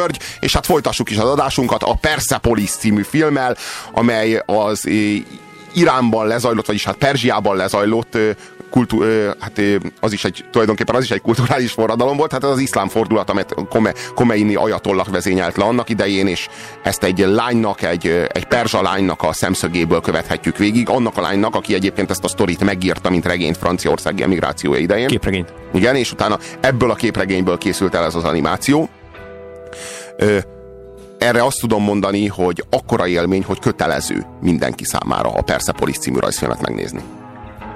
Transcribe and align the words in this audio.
György, 0.00 0.18
és 0.40 0.52
hát 0.52 0.66
folytassuk 0.66 1.10
is 1.10 1.16
az 1.16 1.28
adásunkat 1.28 1.82
a 1.82 1.94
Persepolis 2.00 2.70
című 2.70 3.02
filmmel, 3.02 3.56
amely 3.92 4.42
az 4.46 4.88
Iránban 5.74 6.26
lezajlott, 6.26 6.66
vagyis 6.66 6.84
hát 6.84 6.96
Perzsiában 6.96 7.56
lezajlott 7.56 8.18
kultú, 8.70 9.02
hát 9.40 9.60
az 10.00 10.12
is 10.12 10.24
egy, 10.24 10.44
tulajdonképpen 10.50 10.94
az 10.94 11.02
is 11.02 11.10
egy 11.10 11.20
kulturális 11.20 11.72
forradalom 11.72 12.16
volt, 12.16 12.32
hát 12.32 12.44
ez 12.44 12.50
az 12.50 12.58
iszlám 12.58 12.88
fordulat, 12.88 13.30
amit 13.30 13.54
Kome, 13.68 13.92
Komeini 14.14 14.54
ajatollak 14.54 15.10
vezényelt 15.10 15.56
le 15.56 15.64
annak 15.64 15.88
idején, 15.88 16.26
és 16.26 16.48
ezt 16.82 17.02
egy 17.02 17.18
lánynak, 17.18 17.82
egy, 17.82 18.26
egy 18.28 18.44
perzsa 18.44 18.82
lánynak 18.82 19.22
a 19.22 19.32
szemszögéből 19.32 20.00
követhetjük 20.00 20.56
végig, 20.56 20.88
annak 20.88 21.16
a 21.16 21.20
lánynak, 21.20 21.54
aki 21.54 21.74
egyébként 21.74 22.10
ezt 22.10 22.24
a 22.24 22.28
sztorit 22.28 22.64
megírta, 22.64 23.10
mint 23.10 23.26
regényt 23.26 23.56
Franciaországi 23.56 24.22
emigrációja 24.22 24.80
idején. 24.80 25.06
Képregényt. 25.06 25.52
Igen, 25.74 25.96
és 25.96 26.12
utána 26.12 26.38
ebből 26.60 26.90
a 26.90 26.94
képregényből 26.94 27.58
készült 27.58 27.94
el 27.94 28.04
ez 28.04 28.14
az 28.14 28.24
animáció. 28.24 28.88
Ö, 30.20 30.38
erre 31.18 31.44
azt 31.44 31.60
tudom 31.60 31.82
mondani, 31.82 32.26
hogy 32.26 32.64
akkora 32.70 33.06
élmény, 33.06 33.44
hogy 33.44 33.58
kötelező 33.58 34.26
mindenki 34.40 34.84
számára 34.84 35.28
a 35.30 35.42
Persepolis 35.42 35.98
című 35.98 36.18
rajzfilmet 36.18 36.60
megnézni. 36.60 37.02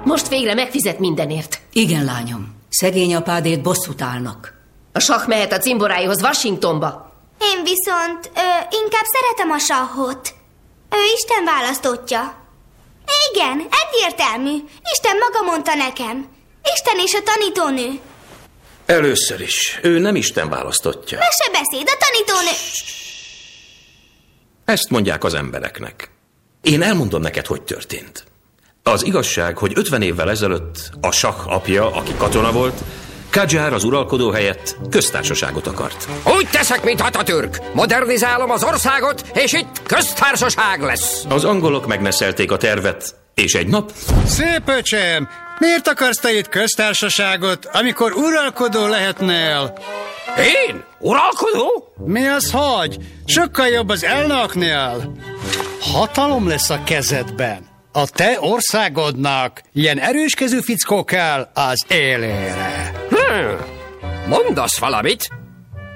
Most 0.03 0.27
végre 0.27 0.53
megfizet 0.53 0.99
mindenért. 0.99 1.59
Igen, 1.73 2.03
lányom. 2.03 2.55
Szegény 2.69 3.15
apádét 3.15 3.61
bosszút 3.61 4.01
állnak. 4.01 4.53
A 4.91 4.99
sakk 4.99 5.27
mehet 5.27 5.53
a 5.53 5.57
cimboráihoz 5.57 6.21
Washingtonba. 6.21 7.13
Én 7.41 7.63
viszont 7.63 8.31
ö, 8.35 8.47
inkább 8.83 9.05
szeretem 9.15 9.51
a 9.51 9.57
sahot. 9.57 10.33
Ő 10.89 10.97
Isten 11.15 11.43
választottja. 11.45 12.33
Igen, 13.31 13.67
egyértelmű. 13.83 14.55
Isten 14.93 15.17
maga 15.17 15.51
mondta 15.51 15.75
nekem. 15.75 16.27
Isten 16.73 16.97
és 17.05 17.13
a 17.13 17.23
tanítónő. 17.23 17.99
Először 18.85 19.41
is, 19.41 19.79
ő 19.81 19.99
nem 19.99 20.15
Isten 20.15 20.49
választottja. 20.49 21.17
Mese 21.17 21.51
beszéd, 21.51 21.87
a 21.87 21.97
tanítónő... 21.99 22.55
Ezt 24.65 24.89
mondják 24.89 25.23
az 25.23 25.33
embereknek. 25.33 26.09
Én 26.61 26.81
elmondom 26.81 27.21
neked, 27.21 27.45
hogy 27.45 27.61
történt. 27.61 28.23
Az 28.83 29.03
igazság, 29.03 29.57
hogy 29.57 29.71
50 29.75 30.01
évvel 30.01 30.29
ezelőtt 30.29 30.89
a 31.01 31.11
Sach 31.11 31.51
apja, 31.51 31.91
aki 31.91 32.13
katona 32.17 32.51
volt, 32.51 32.83
Kadzsár 33.35 33.73
az 33.73 33.83
uralkodó 33.83 34.29
helyett 34.29 34.77
köztársaságot 34.89 35.67
akart. 35.67 36.07
Úgy 36.37 36.47
teszek, 36.51 36.83
mint 36.83 37.01
Hatatürk. 37.01 37.57
Modernizálom 37.73 38.51
az 38.51 38.63
országot, 38.63 39.23
és 39.33 39.53
itt 39.53 39.81
köztársaság 39.85 40.81
lesz. 40.81 41.23
Az 41.29 41.43
angolok 41.43 41.87
megneszelték 41.87 42.51
a 42.51 42.57
tervet, 42.57 43.15
és 43.33 43.53
egy 43.53 43.67
nap... 43.67 43.91
Szép 44.25 44.61
öcsém, 44.65 45.29
miért 45.59 45.87
akarsz 45.87 46.17
te 46.17 46.37
itt 46.37 46.49
köztársaságot, 46.49 47.65
amikor 47.65 48.11
uralkodó 48.11 48.87
lehetnél? 48.87 49.77
Én? 50.37 50.83
Uralkodó? 50.99 51.93
Mi 52.05 52.27
az, 52.27 52.51
hogy? 52.51 52.97
Sokkal 53.25 53.67
jobb 53.67 53.89
az 53.89 54.03
elnöknél. 54.03 55.11
Hatalom 55.79 56.47
lesz 56.47 56.69
a 56.69 56.83
kezedben 56.83 57.73
a 57.95 58.07
te 58.07 58.37
országodnak 58.39 59.61
ilyen 59.73 59.99
erőskező 59.99 60.59
fickó 60.59 61.03
kell 61.03 61.49
az 61.53 61.85
élére. 61.87 62.91
Hmm. 63.09 63.57
Mondasz 64.27 64.77
valamit? 64.77 65.29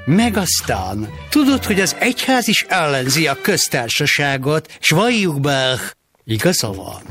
Meg 0.06 0.38
aztán, 0.38 1.10
tudod, 1.30 1.66
hogy 1.66 1.80
az 1.80 1.96
egyház 2.00 2.48
is 2.48 2.66
ellenzi 2.68 3.28
a 3.28 3.42
köztársaságot, 3.42 4.78
s 4.80 4.90
valljuk 4.90 5.40
be, 5.40 5.80
igaza 6.30 6.72
van. 6.72 7.02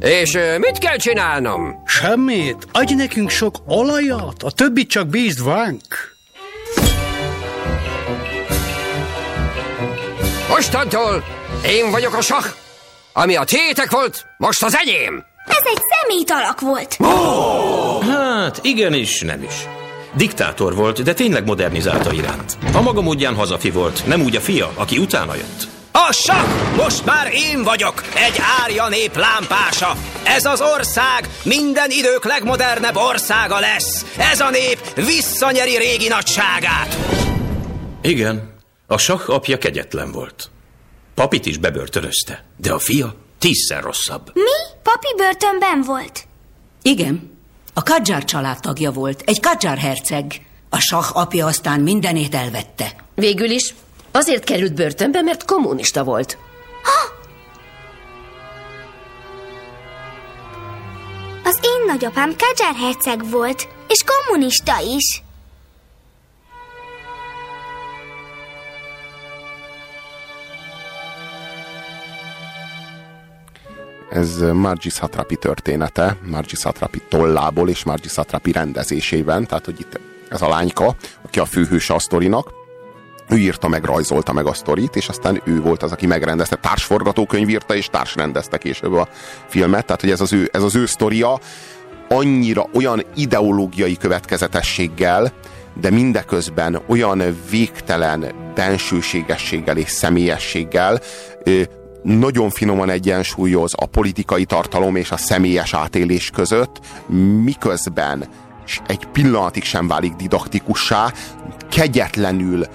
És 0.00 0.38
mit 0.58 0.78
kell 0.78 0.96
csinálnom? 0.96 1.82
Semmit, 1.86 2.66
adj 2.72 2.94
nekünk 2.94 3.30
sok 3.30 3.56
olajat, 3.66 4.42
a 4.42 4.50
többit 4.50 4.88
csak 4.88 5.06
bízd 5.08 5.44
vánk. 5.44 6.16
Mostantól 10.48 11.24
én 11.66 11.90
vagyok 11.90 12.14
a 12.14 12.20
sah, 12.20 12.44
ami 13.12 13.36
a 13.36 13.44
tiétek 13.44 13.90
volt, 13.90 14.26
most 14.38 14.62
az 14.62 14.76
enyém! 14.76 15.24
Ez 15.46 15.62
egy 15.64 15.80
szemét 15.90 16.30
alak 16.30 16.60
volt! 16.60 16.96
Oh! 16.98 18.04
Hát, 18.04 18.60
igenis, 18.62 19.20
nem 19.20 19.42
is. 19.42 19.54
Diktátor 20.14 20.74
volt, 20.74 21.02
de 21.02 21.12
tényleg 21.14 21.44
modernizálta 21.44 22.12
iránt. 22.12 22.58
A 22.72 22.80
maga 22.80 23.00
módján 23.00 23.34
hazafi 23.34 23.70
volt, 23.70 24.06
nem 24.06 24.22
úgy 24.22 24.36
a 24.36 24.40
fia, 24.40 24.70
aki 24.74 24.98
utána 24.98 25.34
jött. 25.34 25.77
A 26.06 26.12
sak! 26.12 26.76
Most 26.76 27.04
már 27.04 27.32
én 27.32 27.62
vagyok, 27.62 28.02
egy 28.14 28.40
árja 28.62 28.88
nép 28.88 29.16
lámpása. 29.16 29.96
Ez 30.24 30.44
az 30.44 30.60
ország 30.60 31.28
minden 31.44 31.90
idők 31.90 32.24
legmodernebb 32.24 32.96
országa 32.96 33.58
lesz. 33.58 34.04
Ez 34.16 34.40
a 34.40 34.50
nép 34.50 34.94
visszanyeri 34.94 35.76
régi 35.76 36.08
nagyságát. 36.08 36.96
Igen, 38.02 38.54
a 38.86 38.98
sak 38.98 39.28
apja 39.28 39.58
kegyetlen 39.58 40.12
volt. 40.12 40.50
Papit 41.14 41.46
is 41.46 41.56
bebörtönözte, 41.56 42.44
de 42.56 42.72
a 42.72 42.78
fia 42.78 43.14
tízszer 43.38 43.82
rosszabb. 43.82 44.30
Mi? 44.34 44.80
Papi 44.82 45.14
börtönben 45.16 45.82
volt? 45.86 46.26
Igen. 46.82 47.38
A 47.74 47.82
Kadzsár 47.82 48.24
családtagja 48.24 48.90
volt, 48.90 49.22
egy 49.26 49.40
Kadzsár 49.40 49.78
herceg. 49.78 50.46
A 50.68 50.78
sah 50.78 51.16
apja 51.16 51.46
aztán 51.46 51.80
mindenét 51.80 52.34
elvette. 52.34 52.94
Végül 53.14 53.50
is 53.50 53.74
azért 54.18 54.44
került 54.44 54.74
börtönbe, 54.74 55.22
mert 55.22 55.44
kommunista 55.44 56.04
volt. 56.04 56.38
Ha! 56.82 57.16
Az 61.44 61.58
én 61.62 61.86
nagyapám 61.86 62.34
Kadzsár 62.38 62.74
herceg 62.74 63.30
volt, 63.30 63.68
és 63.88 64.04
kommunista 64.04 64.72
is. 64.96 65.22
Ez 74.10 74.38
Margis 74.38 74.92
Satrapi 74.92 75.36
története, 75.36 76.16
Margis 76.22 76.58
Satrapi 76.58 77.02
tollából 77.08 77.68
és 77.68 77.84
Margis 77.84 78.12
Satrapi 78.12 78.52
rendezésében, 78.52 79.46
tehát 79.46 79.64
hogy 79.64 79.80
itt 79.80 80.00
ez 80.28 80.42
a 80.42 80.48
lányka, 80.48 80.96
aki 81.22 81.38
a 81.38 81.44
főhőse 81.44 81.94
a 81.94 81.98
sztorinak, 81.98 82.57
ő 83.28 83.36
írta 83.36 83.68
meg, 83.68 83.84
rajzolta 83.84 84.32
meg 84.32 84.46
a 84.46 84.52
sztorit, 84.52 84.96
és 84.96 85.08
aztán 85.08 85.42
ő 85.44 85.60
volt 85.60 85.82
az, 85.82 85.92
aki 85.92 86.06
megrendezte, 86.06 86.56
társforgatókönyv 86.56 87.48
írta, 87.48 87.74
és 87.74 87.86
társrendezte 87.86 88.58
később 88.58 88.92
a 88.92 89.08
filmet, 89.46 89.86
tehát 89.86 90.00
hogy 90.00 90.10
ez 90.10 90.20
az 90.20 90.32
ő, 90.32 90.48
ez 90.52 90.62
az 90.62 90.74
ő 90.74 90.86
sztoria 90.86 91.38
annyira 92.08 92.66
olyan 92.72 93.04
ideológiai 93.14 93.96
következetességgel, 93.96 95.32
de 95.80 95.90
mindeközben 95.90 96.82
olyan 96.86 97.22
végtelen 97.50 98.24
bensőségességgel 98.54 99.76
és 99.76 99.90
személyességgel 99.90 101.00
nagyon 102.02 102.50
finoman 102.50 102.90
egyensúlyoz 102.90 103.72
a 103.76 103.86
politikai 103.86 104.44
tartalom 104.44 104.96
és 104.96 105.10
a 105.10 105.16
személyes 105.16 105.74
átélés 105.74 106.30
között, 106.30 106.80
miközben 107.44 108.28
egy 108.86 109.06
pillanatig 109.12 109.64
sem 109.64 109.88
válik 109.88 110.12
didaktikussá, 110.12 111.12
kegyetlenül 111.70 112.66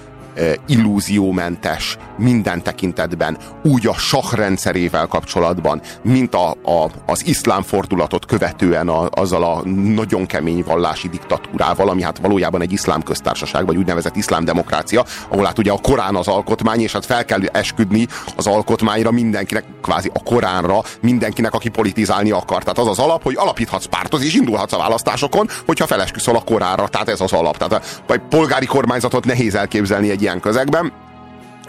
illúziómentes 0.66 1.98
minden 2.18 2.62
tekintetben, 2.62 3.38
úgy 3.62 3.86
a 3.86 3.94
sah 3.94 4.32
rendszerével 4.32 5.06
kapcsolatban, 5.06 5.80
mint 6.02 6.34
a, 6.34 6.50
a, 6.50 6.90
az 7.06 7.26
iszlám 7.26 7.62
fordulatot 7.62 8.26
követően 8.26 8.88
a, 8.88 9.08
azzal 9.10 9.44
a 9.44 9.68
nagyon 9.68 10.26
kemény 10.26 10.64
vallási 10.66 11.08
diktatúrával, 11.08 11.88
ami 11.88 12.02
hát 12.02 12.18
valójában 12.18 12.62
egy 12.62 12.72
iszlám 12.72 13.02
köztársaság, 13.02 13.66
vagy 13.66 13.76
úgynevezett 13.76 14.16
iszlám 14.16 14.44
demokrácia, 14.44 15.04
ahol 15.28 15.44
hát 15.44 15.58
ugye 15.58 15.72
a 15.72 15.78
Korán 15.82 16.16
az 16.16 16.28
alkotmány, 16.28 16.80
és 16.80 16.92
hát 16.92 17.06
fel 17.06 17.24
kell 17.24 17.40
esküdni 17.52 18.06
az 18.36 18.46
alkotmányra 18.46 19.10
mindenkinek, 19.10 19.64
kvázi 19.82 20.10
a 20.14 20.22
Koránra, 20.22 20.82
mindenkinek, 21.00 21.54
aki 21.54 21.68
politizálni 21.68 22.30
akar. 22.30 22.62
Tehát 22.62 22.78
az 22.78 22.86
az 22.86 22.98
alap, 22.98 23.22
hogy 23.22 23.36
alapíthatsz 23.36 23.84
pártot, 23.84 24.22
és 24.22 24.34
indulhatsz 24.34 24.72
a 24.72 24.78
választásokon, 24.78 25.48
hogyha 25.66 25.86
felesküszöl 25.86 26.36
a 26.36 26.40
Koránra. 26.40 26.88
Tehát 26.88 27.08
ez 27.08 27.20
az 27.20 27.32
alap. 27.32 27.56
Tehát 27.56 27.84
a, 28.06 28.14
polgári 28.28 28.66
kormányzatot 28.66 29.24
nehéz 29.24 29.54
elképzelni 29.54 30.10
egy 30.10 30.22
ilyen 30.24 30.40
közegben. 30.40 30.92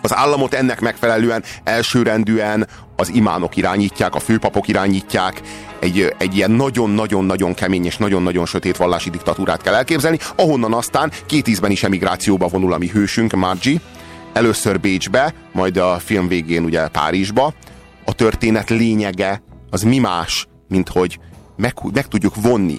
Az 0.02 0.16
államot 0.16 0.54
ennek 0.54 0.80
megfelelően 0.80 1.44
elsőrendűen 1.64 2.68
az 2.96 3.10
imánok 3.14 3.56
irányítják, 3.56 4.16
a 4.16 4.20
főpapok 4.20 4.68
irányítják, 4.68 5.42
egy, 5.80 6.14
egy 6.18 6.36
ilyen 6.36 6.52
nagyon-nagyon-nagyon 6.52 7.54
kemény 7.54 7.86
és 7.86 7.98
nagyon-nagyon 7.98 8.46
sötét 8.46 8.78
vallási 8.78 9.10
diktatúrát 9.10 9.62
kell 9.62 9.74
elképzelni, 9.74 10.20
ahonnan 10.36 10.74
aztán 10.74 11.12
két 11.26 11.48
ízben 11.48 11.72
is 11.72 11.84
emigrációba 11.84 12.48
vonul 12.48 12.74
a 12.74 12.78
mi 12.78 12.88
hősünk, 12.88 13.34
Margie, 13.34 13.82
először 14.34 14.80
Bécsbe, 14.80 15.34
majd 15.52 15.78
a 15.78 16.00
film 16.00 16.28
végén 16.28 16.64
ugye 16.64 16.88
Párizsba. 16.88 17.54
A 18.06 18.14
történet 18.14 18.70
lényege 18.70 19.42
az 19.70 19.82
mi 19.82 19.98
más, 19.98 20.48
mint 20.68 20.90
hogy 20.90 21.20
meg, 21.58 21.74
meg 21.94 22.08
tudjuk 22.08 22.36
vonni 22.36 22.78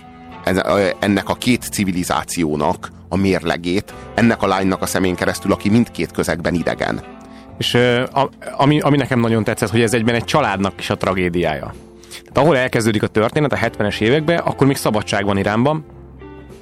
ennek 0.99 1.29
a 1.29 1.35
két 1.35 1.63
civilizációnak 1.63 2.93
a 3.09 3.17
mérlegét, 3.17 3.95
ennek 4.15 4.43
a 4.43 4.47
lánynak 4.47 4.83
a 4.83 4.87
szemén 4.87 5.15
keresztül, 5.15 5.53
aki 5.53 5.69
mindkét 5.69 6.11
közegben 6.11 6.55
idegen. 6.55 7.01
És 7.59 7.79
ami, 8.57 8.81
ami 8.81 8.97
nekem 8.97 9.21
nagyon 9.21 9.45
tetszett, 9.45 9.71
hogy 9.71 9.81
ez 9.81 9.95
egyben 9.95 10.15
egy 10.15 10.25
családnak 10.25 10.73
is 10.79 10.91
a 10.91 10.97
tragédiája. 10.97 11.75
Tehát 12.11 12.39
ahol 12.39 12.57
elkezdődik 12.57 13.03
a 13.03 13.07
történet 13.07 13.53
a 13.53 13.57
70-es 13.57 14.01
években, 14.01 14.39
akkor 14.39 14.67
még 14.67 14.77
szabadság 14.77 15.25
van 15.25 15.39
Iránban, 15.39 15.85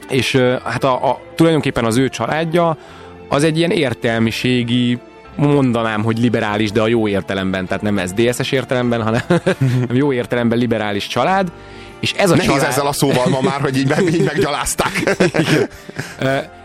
és 0.08 0.36
hát 0.64 0.84
a, 0.84 1.10
a, 1.10 1.20
tulajdonképpen 1.34 1.84
az 1.84 1.96
ő 1.96 2.08
családja 2.08 2.76
az 3.28 3.44
egy 3.44 3.58
ilyen 3.58 3.70
értelmiségi 3.70 4.98
mondanám, 5.36 6.02
hogy 6.02 6.18
liberális, 6.18 6.72
de 6.72 6.80
a 6.80 6.86
jó 6.86 7.08
értelemben, 7.08 7.66
tehát 7.66 7.82
nem 7.82 8.06
SZDSZ-es 8.06 8.52
értelemben, 8.52 9.02
hanem 9.02 9.20
jó 9.92 10.12
értelemben 10.12 10.58
liberális 10.58 11.06
család, 11.06 11.52
és 12.04 12.12
ez 12.12 12.30
a 12.30 12.34
Nehéz 12.34 12.50
család... 12.50 12.68
ezzel 12.68 12.86
a 12.86 12.92
szóval 12.92 13.28
ma 13.28 13.40
már, 13.40 13.60
hogy 13.60 13.76
így, 13.76 13.88
meg, 13.88 14.14
így 14.14 14.24
meggyalázták. 14.24 15.16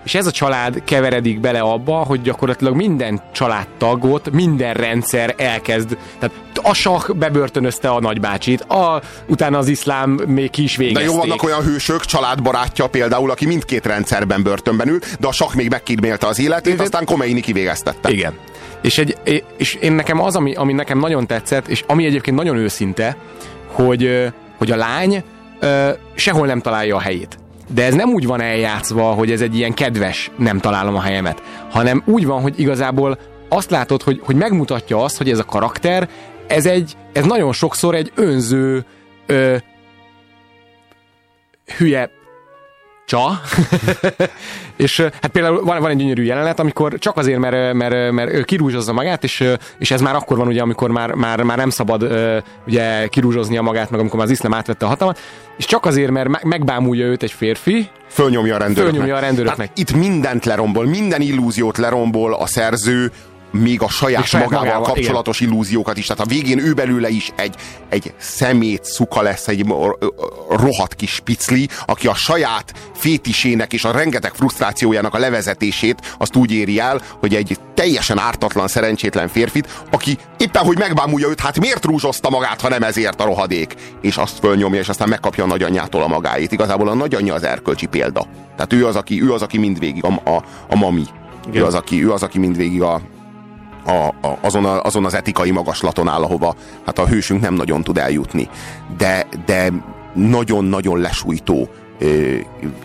és 0.05 0.15
ez 0.15 0.25
a 0.25 0.31
család 0.31 0.81
keveredik 0.83 1.39
bele 1.39 1.59
abba, 1.59 1.93
hogy 1.93 2.21
gyakorlatilag 2.21 2.75
minden 2.75 3.21
családtagot, 3.33 4.31
minden 4.31 4.73
rendszer 4.73 5.33
elkezd, 5.37 5.97
tehát 6.19 6.35
a 6.61 6.73
sah 6.73 7.09
bebörtönözte 7.09 7.89
a 7.89 7.99
nagybácsit, 7.99 8.61
a, 8.61 9.01
utána 9.27 9.57
az 9.57 9.67
iszlám 9.67 10.09
még 10.09 10.49
ki 10.49 10.63
is 10.63 10.77
De 10.77 10.83
végezték. 10.83 11.09
jó, 11.09 11.17
vannak 11.17 11.43
olyan 11.43 11.61
hősök, 11.63 12.05
családbarátja 12.05 12.87
például, 12.87 13.31
aki 13.31 13.45
mindkét 13.45 13.85
rendszerben 13.85 14.43
börtönben 14.43 14.87
ül, 14.87 14.99
de 15.19 15.27
a 15.27 15.31
sak 15.31 15.53
még 15.53 15.69
megkímélte 15.69 16.27
az 16.27 16.39
életét, 16.39 16.81
aztán 16.81 17.05
Komeini 17.05 17.39
kivégeztette. 17.39 18.09
Igen. 18.09 18.33
És, 18.81 18.97
egy, 18.97 19.43
és 19.57 19.73
én 19.73 19.91
nekem 19.91 20.21
az, 20.21 20.35
ami, 20.35 20.53
ami 20.53 20.73
nekem 20.73 20.99
nagyon 20.99 21.27
tetszett, 21.27 21.67
és 21.67 21.83
ami 21.87 22.05
egyébként 22.05 22.37
nagyon 22.37 22.57
őszinte, 22.57 23.17
hogy, 23.67 24.31
hogy 24.59 24.71
a 24.71 24.75
lány 24.75 25.23
ö, 25.59 25.89
sehol 26.13 26.47
nem 26.47 26.59
találja 26.61 26.95
a 26.95 26.99
helyét. 26.99 27.37
De 27.73 27.85
ez 27.85 27.93
nem 27.93 28.09
úgy 28.09 28.25
van 28.25 28.41
eljátszva, 28.41 29.03
hogy 29.03 29.31
ez 29.31 29.41
egy 29.41 29.55
ilyen 29.55 29.73
kedves, 29.73 30.31
nem 30.37 30.59
találom 30.59 30.95
a 30.95 31.01
helyemet, 31.01 31.41
hanem 31.69 32.03
úgy 32.05 32.25
van, 32.25 32.41
hogy 32.41 32.59
igazából 32.59 33.19
azt 33.49 33.69
látod, 33.69 34.01
hogy, 34.01 34.21
hogy 34.23 34.35
megmutatja 34.35 35.03
azt, 35.03 35.17
hogy 35.17 35.29
ez 35.29 35.39
a 35.39 35.45
karakter, 35.45 36.09
ez 36.47 36.65
egy, 36.65 36.97
ez 37.13 37.25
nagyon 37.25 37.53
sokszor 37.53 37.95
egy 37.95 38.11
önző, 38.15 38.85
ö, 39.25 39.55
hülye 41.77 42.09
csa. 43.09 43.41
és 44.85 44.99
hát 44.99 45.27
például 45.27 45.63
van, 45.63 45.81
van 45.81 45.91
egy 45.91 45.97
gyönyörű 45.97 46.23
jelenet, 46.23 46.59
amikor 46.59 46.97
csak 46.97 47.17
azért, 47.17 47.39
mert, 47.39 47.73
mert, 47.73 48.11
mert 48.11 48.31
ő 48.31 48.43
kirúzsozza 48.43 48.93
magát, 48.93 49.23
és, 49.23 49.43
és 49.79 49.91
ez 49.91 50.01
már 50.01 50.15
akkor 50.15 50.37
van, 50.37 50.47
ugye, 50.47 50.61
amikor 50.61 50.91
már, 50.91 51.13
már, 51.13 51.43
már 51.43 51.57
nem 51.57 51.69
szabad 51.69 52.03
ugye, 52.67 53.07
kirúzsoznia 53.07 53.61
magát, 53.61 53.89
meg 53.89 53.99
amikor 53.99 54.17
már 54.17 54.25
az 54.25 54.31
iszlám 54.31 54.53
átvette 54.53 54.85
a 54.85 54.89
hatalmat, 54.89 55.19
és 55.57 55.65
csak 55.65 55.85
azért, 55.85 56.11
mert 56.11 56.29
me- 56.29 56.43
megbámulja 56.43 57.05
őt 57.05 57.23
egy 57.23 57.31
férfi, 57.31 57.89
Fölnyomja 58.09 58.55
a 58.55 58.57
rendőröknek. 58.57 58.91
Fölnyomja 58.91 59.15
a 59.15 59.19
rendőröknek. 59.19 59.57
Tehát 59.57 59.77
itt 59.77 59.95
mindent 59.95 60.45
lerombol, 60.45 60.85
minden 60.85 61.21
illúziót 61.21 61.77
lerombol 61.77 62.33
a 62.33 62.45
szerző, 62.45 63.11
még 63.51 63.81
a 63.81 63.89
saját, 63.89 64.25
saját 64.25 64.49
magával, 64.49 64.67
magával, 64.67 64.93
kapcsolatos 64.93 65.39
illúziókat 65.39 65.97
is. 65.97 66.05
Tehát 66.05 66.25
a 66.25 66.29
végén 66.29 66.59
ő 66.59 66.73
belőle 66.73 67.09
is 67.09 67.31
egy, 67.35 67.55
egy 67.89 68.13
szemét 68.17 68.85
szuka 68.85 69.21
lesz, 69.21 69.47
egy 69.47 69.65
rohadt 70.49 70.95
kis 70.95 71.19
picli, 71.23 71.69
aki 71.85 72.07
a 72.07 72.13
saját 72.13 72.73
fétisének 72.95 73.73
és 73.73 73.83
a 73.83 73.91
rengeteg 73.91 74.33
frusztrációjának 74.33 75.13
a 75.13 75.17
levezetését 75.17 76.15
azt 76.17 76.35
úgy 76.35 76.51
éri 76.51 76.79
el, 76.79 77.01
hogy 77.19 77.35
egy 77.35 77.59
teljesen 77.73 78.19
ártatlan, 78.19 78.67
szerencsétlen 78.67 79.27
férfit, 79.27 79.83
aki 79.91 80.17
éppen, 80.37 80.63
hogy 80.63 80.77
megbámulja 80.77 81.27
őt, 81.27 81.39
hát 81.39 81.59
miért 81.59 81.85
rúzsozta 81.85 82.29
magát, 82.29 82.61
ha 82.61 82.69
nem 82.69 82.83
ezért 82.83 83.21
a 83.21 83.25
rohadék? 83.25 83.75
És 84.01 84.17
azt 84.17 84.39
fölnyomja, 84.39 84.79
és 84.79 84.89
aztán 84.89 85.09
megkapja 85.09 85.43
a 85.43 85.47
nagyanyjától 85.47 86.01
a 86.01 86.07
magáét. 86.07 86.51
Igazából 86.51 86.87
a 86.87 86.93
nagyanyja 86.93 87.33
az 87.33 87.43
erkölcsi 87.43 87.85
példa. 87.85 88.27
Tehát 88.55 88.73
ő 88.73 88.85
az, 88.85 88.95
aki, 88.95 89.21
ő 89.21 89.33
az, 89.33 89.41
aki 89.41 89.57
mindvégig 89.57 90.03
a, 90.03 90.29
a, 90.29 90.43
a 90.69 90.75
mami. 90.75 91.05
Ő 91.51 91.65
az, 91.65 91.73
aki, 91.73 92.03
ő 92.03 92.11
az, 92.11 92.23
aki 92.23 92.39
mindvégig 92.39 92.81
a, 92.81 93.01
a, 93.89 94.27
a, 94.27 94.37
azon, 94.41 94.65
a, 94.65 94.81
azon 94.81 95.05
az 95.05 95.13
etikai 95.13 95.51
magaslaton 95.51 96.07
áll, 96.07 96.23
ahova 96.23 96.55
hát 96.85 96.99
a 96.99 97.07
hősünk 97.07 97.41
nem 97.41 97.53
nagyon 97.53 97.83
tud 97.83 97.97
eljutni. 97.97 98.49
De, 98.97 99.27
de 99.45 99.71
nagyon-nagyon 100.13 100.99
lesújtó 100.99 101.69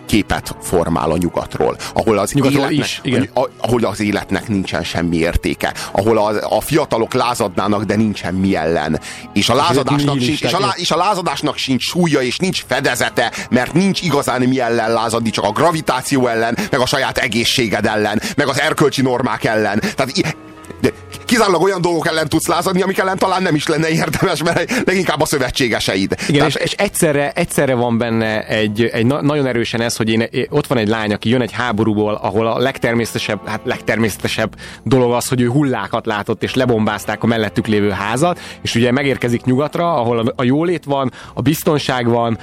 képet 0.07 0.57
formál 0.61 1.11
a 1.11 1.17
nyugatról, 1.17 1.77
ahol 1.93 2.19
az, 2.19 2.33
Nyugatról 2.33 2.61
életnek, 2.61 2.87
is, 2.87 3.01
igen. 3.03 3.29
ahol 3.59 3.85
az 3.85 4.01
életnek 4.01 4.49
nincsen 4.49 4.83
semmi 4.83 5.17
értéke, 5.17 5.75
ahol 5.93 6.19
a, 6.19 6.57
a 6.57 6.61
fiatalok 6.61 7.15
lázadnának, 7.15 7.85
de 7.85 7.97
nincsen 7.97 8.35
mi 8.35 8.57
ellen. 8.57 9.01
És 9.33 9.49
a 9.49 9.55
lázadásnak, 9.55 10.21
sincs, 10.21 10.43
és, 10.43 10.53
a, 10.53 10.59
lá, 10.59 10.73
és 10.77 10.91
a 10.91 10.97
lázadásnak 10.97 11.57
sincs 11.57 11.83
súlya, 11.83 12.23
és 12.23 12.37
nincs 12.37 12.65
fedezete, 12.67 13.33
mert 13.51 13.73
nincs 13.73 14.03
igazán 14.03 14.43
mi 14.43 14.61
ellen 14.61 14.93
lázadni, 14.93 15.31
csak 15.31 15.45
a 15.45 15.53
gravitáció 15.53 16.27
ellen, 16.27 16.59
meg 16.71 16.81
a 16.81 16.87
saját 16.87 17.19
egészséged 17.19 17.87
ellen, 17.87 18.21
meg 18.37 18.49
az 18.49 18.61
erkölcsi 18.61 19.03
normák 19.03 19.45
ellen. 19.45 19.81
Tehát 19.95 20.37
de 20.81 20.91
kizárólag 21.25 21.63
olyan 21.63 21.81
dolgok 21.81 22.07
ellen 22.07 22.29
tudsz 22.29 22.47
lázadni, 22.47 22.83
amik 22.83 22.99
ellen 22.99 23.19
talán 23.19 23.43
nem 23.43 23.55
is 23.55 23.67
lenne 23.67 23.89
érdemes, 23.89 24.43
mert 24.43 24.83
leginkább 24.87 25.21
a 25.21 25.27
szövetségeseid. 25.27 26.15
Igen, 26.29 26.33
Tehát- 26.33 26.49
és, 26.49 26.55
és 26.55 26.73
egyszerre, 26.73 27.31
egyszerre 27.35 27.75
van 27.75 27.99
benne 27.99 28.47
egy, 28.47 28.85
egy 28.93 29.07
na, 29.07 29.23
nagyon 29.23 29.47
erősen 29.47 29.81
ez, 29.81 29.97
hogy 29.97 30.09
én, 30.09 30.29
ott 30.51 30.67
van 30.67 30.79
egy 30.79 30.89
lány, 30.89 31.13
aki 31.13 31.29
jön 31.29 31.41
egy 31.41 31.53
háborúból, 31.53 32.15
ahol 32.15 32.47
a 32.47 32.59
legtermészetesebb, 32.59 33.47
hát 33.47 33.61
legtermészetesebb 33.65 34.55
dolog 34.83 35.13
az, 35.13 35.29
hogy 35.29 35.41
ő 35.41 35.49
hullákat 35.49 36.07
látott, 36.07 36.43
és 36.43 36.55
lebombázták 36.55 37.23
a 37.23 37.27
mellettük 37.27 37.67
lévő 37.67 37.91
házat, 37.91 38.41
és 38.63 38.75
ugye 38.75 38.91
megérkezik 38.93 39.45
nyugatra, 39.45 39.95
ahol 39.95 40.19
a, 40.19 40.33
a 40.37 40.45
jólét 40.45 40.85
van, 40.85 41.13
a 41.35 41.41
biztonság 41.41 42.09
van, 42.09 42.39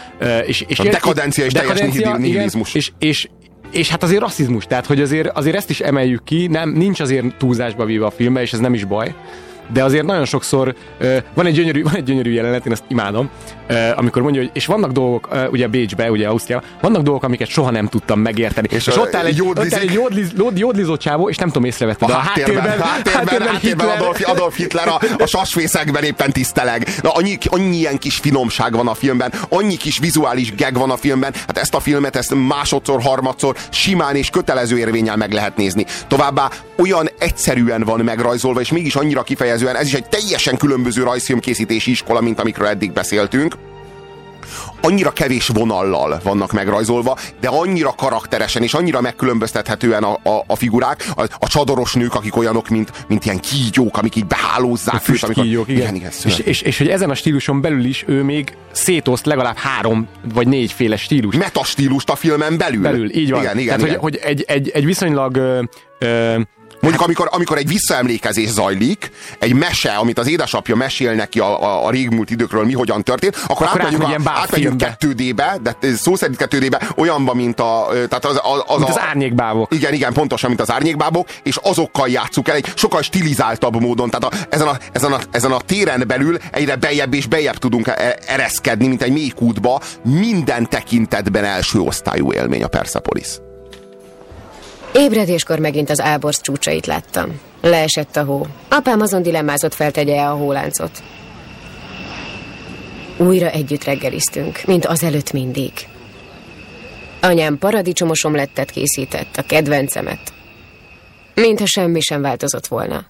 és, 0.46 0.62
és 0.68 0.80
A 0.80 0.84
dekadencia 0.84 1.46
és 1.46 1.52
teljes 1.54 1.80
nihil- 1.80 2.18
nihilizmus. 2.18 2.74
és, 2.74 2.92
és, 3.00 3.28
és 3.72 3.90
hát 3.90 4.04
azért 4.04 4.22
rasszizmus, 4.22 4.66
tehát 4.66 4.86
hogy 4.86 5.02
azért, 5.02 5.38
azért 5.38 5.56
ezt 5.56 5.70
is 5.70 5.80
emeljük 5.80 6.24
ki, 6.24 6.48
nem, 6.48 6.70
nincs 6.70 7.00
azért 7.00 7.36
túlzásba 7.38 7.86
víva 7.86 8.06
a 8.06 8.12
filmbe, 8.12 8.42
és 8.42 8.54
ez 8.54 8.60
nem 8.60 8.74
is 8.74 8.84
baj, 8.84 9.16
de 9.74 9.84
azért 9.84 10.06
nagyon 10.06 10.26
sokszor 10.26 10.76
uh, 11.00 11.18
van, 11.34 11.46
egy 11.46 11.54
gyönyörű, 11.54 11.84
van 11.90 11.96
egy 11.96 12.04
gyönyörű 12.04 12.32
jelenet, 12.32 12.66
én 12.66 12.72
ezt 12.72 12.84
imádom, 12.88 13.30
uh, 13.70 13.78
amikor 13.96 14.22
mondja, 14.22 14.42
hogy 14.42 14.50
és 14.54 14.66
vannak 14.66 14.92
dolgok, 14.92 15.28
uh, 15.32 15.52
ugye 15.52 15.68
Bécsbe, 15.68 16.12
ugye 16.12 16.28
Ausztriában, 16.28 16.70
vannak 16.82 17.02
dolgok, 17.02 17.24
amiket 17.24 17.48
soha 17.48 17.72
nem 17.72 17.88
tudtam 17.88 18.20
megérteni. 18.20 18.68
És, 18.72 18.88
és 18.88 18.98
ott 18.98 19.16
áll 19.16 19.26
egy, 19.26 19.42
ott 19.42 19.48
áll 19.48 19.64
jódlizik. 19.64 19.80
egy 19.80 19.94
jódliz, 19.94 20.32
jód, 20.38 20.58
jódlizó 20.58 20.98
csávó, 20.98 21.30
és 21.30 21.38
nem 21.38 21.48
tudom 21.48 21.64
észrevetni, 21.64 22.08
A 22.08 22.10
a 22.10 22.14
háttérben, 22.14 22.56
háttérben, 22.56 22.88
háttérben, 22.88 23.48
háttérben 23.48 23.60
Hitler- 23.60 24.02
Adolf, 24.02 24.30
Adolf 24.30 24.56
Hitler 24.56 24.88
a, 24.88 25.00
a 25.18 25.26
sasfészekben 25.26 26.04
éppen 26.04 26.32
tiszteleg. 26.32 26.88
Na, 27.02 27.10
annyi, 27.10 27.38
annyi 27.46 27.78
ilyen 27.78 27.98
kis 27.98 28.16
finomság 28.18 28.76
van 28.76 28.88
a 28.88 28.94
filmben, 28.94 29.34
annyi 29.50 29.76
kis 29.78 29.98
vizuális 29.98 30.56
gag 30.56 30.78
van 30.78 30.92
a 30.92 30.98
filmben, 30.98 31.34
hát 31.48 31.58
ezt 31.58 31.76
a 31.76 31.80
filmet 31.80 32.16
ezt 32.16 32.34
másodszor, 32.48 33.02
harmadszor 33.02 33.56
simán 33.70 34.16
és 34.16 34.30
kötelező 34.30 34.78
érvényel 34.78 35.16
meg 35.16 35.32
lehet 35.32 35.58
nézni. 35.58 35.86
Továbbá 36.08 36.50
olyan 36.78 37.10
egyszerűen 37.20 37.84
van 37.84 38.00
megrajzolva, 38.00 38.60
és 38.60 38.72
mégis 38.72 38.96
annyira 38.96 39.24
kifejezően, 39.52 39.76
ez 39.76 39.88
is 39.88 39.94
egy 39.94 40.10
teljesen 40.10 40.58
különböző 40.58 41.04
rajzfilmkészítési 41.04 41.92
iskola, 41.92 42.22
mint 42.22 42.40
amikről 42.40 42.68
eddig 42.68 42.92
beszéltünk 42.92 43.56
annyira 44.82 45.12
kevés 45.12 45.48
vonallal 45.48 46.20
vannak 46.24 46.52
megrajzolva, 46.52 47.18
de 47.40 47.48
annyira 47.48 47.94
karakteresen 47.98 48.64
és 48.64 48.74
annyira 48.74 49.02
megkülönböztethetően 49.02 50.04
a, 50.04 50.12
a, 50.12 50.44
a 50.48 50.56
figurák, 50.56 51.06
a, 51.16 51.22
a 51.40 51.48
csadoros 51.48 51.94
nők, 51.94 52.16
akik 52.16 52.36
olyanok, 52.36 52.70
mint, 52.70 52.92
mint 53.08 53.26
ilyen 53.26 53.40
kígyók, 53.40 53.98
amik 53.98 54.16
így 54.16 54.26
behálózzák 54.26 55.10
őt, 55.10 55.24
amikor... 55.24 55.46
Igen. 55.46 55.64
igen, 55.68 55.96
igen 55.96 56.12
és, 56.26 56.40
és, 56.40 56.62
és, 56.62 56.78
hogy 56.78 56.88
ezen 56.88 57.10
a 57.10 57.14
stíluson 57.14 57.62
belül 57.62 57.86
is 57.86 58.04
ő 58.08 58.24
még 58.24 58.56
szétoszt 58.72 59.26
legalább 59.26 59.58
három 59.58 60.08
vagy 60.34 60.48
négyféle 60.48 60.98
stílus. 60.98 61.36
metastílust 61.36 62.10
a 62.10 62.16
filmen 62.16 62.58
belül. 62.58 62.82
belül, 62.82 63.16
így 63.16 63.32
van. 63.32 63.42
Igen, 63.42 63.58
igen, 63.58 63.78
Tehát, 63.78 63.92
igen. 63.92 64.00
Hogy, 64.02 64.20
hogy 64.20 64.30
egy, 64.30 64.44
egy, 64.48 64.70
egy 64.70 64.86
viszonylag 64.86 65.36
ö, 65.36 65.62
ö, 66.00 66.40
Mondjuk, 66.82 67.04
amikor, 67.04 67.30
amikor 67.32 67.58
egy 67.58 67.68
visszaemlékezés 67.68 68.50
zajlik, 68.50 69.12
egy 69.40 69.54
mese, 69.54 69.92
amit 69.92 70.20
az 70.20 70.28
édesapja 70.28 70.76
mesél 70.76 71.14
neki 71.14 71.40
a, 71.40 71.64
a, 71.64 71.86
a 71.86 71.90
régmúlt 71.90 72.30
időkről, 72.30 72.66
mi 72.66 72.74
hogyan 72.74 73.04
történt, 73.04 73.36
akkor, 73.48 73.68
Akkor 73.68 73.82
átmegyünk, 73.82 74.04
átmegy 74.04 74.10
ilyen 74.10 74.36
a, 74.36 74.40
átmegyünk. 74.40 74.82
2D-be, 75.00 75.58
de 75.64 75.96
szó 75.96 76.16
szerint 76.16 76.48
2D-be, 76.50 76.90
olyanban, 76.96 77.36
mint 77.36 77.60
a... 77.60 77.88
Tehát 77.92 78.26
az, 78.26 78.40
az, 78.44 78.64
az, 78.68 78.78
mint 78.78 78.90
a, 78.90 78.94
az 78.94 79.00
árnyékbábok. 79.00 79.74
Igen, 79.74 79.94
igen, 79.94 80.14
pontosan, 80.14 80.50
mint 80.50 80.62
az 80.62 80.72
árnyékbábok, 80.72 81.28
és 81.44 81.60
azokkal 81.62 82.10
játsszuk 82.10 82.50
el 82.50 82.56
egy 82.56 82.72
sokkal 82.76 83.02
stilizáltabb 83.02 83.82
módon. 83.82 84.10
Tehát 84.10 84.34
a, 84.34 84.48
ezen, 84.50 84.68
a, 84.68 84.78
ezen, 84.92 85.12
a, 85.12 85.20
ezen 85.32 85.52
a 85.52 85.60
téren 85.60 86.04
belül 86.08 86.38
egyre 86.52 86.76
bejebb 86.76 87.14
és 87.14 87.26
bejebb 87.28 87.58
tudunk 87.58 87.88
e- 87.88 88.18
ereszkedni, 88.26 88.88
mint 88.88 89.02
egy 89.02 89.12
mély 89.12 89.32
kútba. 89.36 89.82
Minden 90.04 90.70
tekintetben 90.70 91.44
első 91.44 91.80
osztályú 91.80 92.34
élmény 92.34 92.64
a 92.64 92.68
Persepolis. 92.68 93.28
Ébredéskor 94.94 95.60
megint 95.60 95.90
az 95.90 96.00
áborz 96.00 96.42
csúcsait 96.42 96.86
láttam. 96.86 97.40
Leesett 97.62 98.16
a 98.16 98.24
hó. 98.24 98.48
Apám 98.70 99.02
azon 99.02 99.22
dilemmázott 99.22 99.74
feltegye 99.74 100.22
a 100.22 100.34
hóláncot. 100.34 101.04
Újra 103.18 103.50
együtt 103.50 103.84
reggeliztünk, 103.84 104.62
mint 104.66 104.86
azelőtt 104.86 105.32
mindig. 105.32 105.72
Anyám 107.22 107.58
paradicsomos 107.58 108.24
omlettet 108.24 108.72
készített, 108.72 109.36
a 109.38 109.42
kedvencemet. 109.42 110.34
Mintha 111.36 111.66
semmi 111.66 112.00
sem 112.00 112.22
változott 112.22 112.68
volna. 112.68 113.06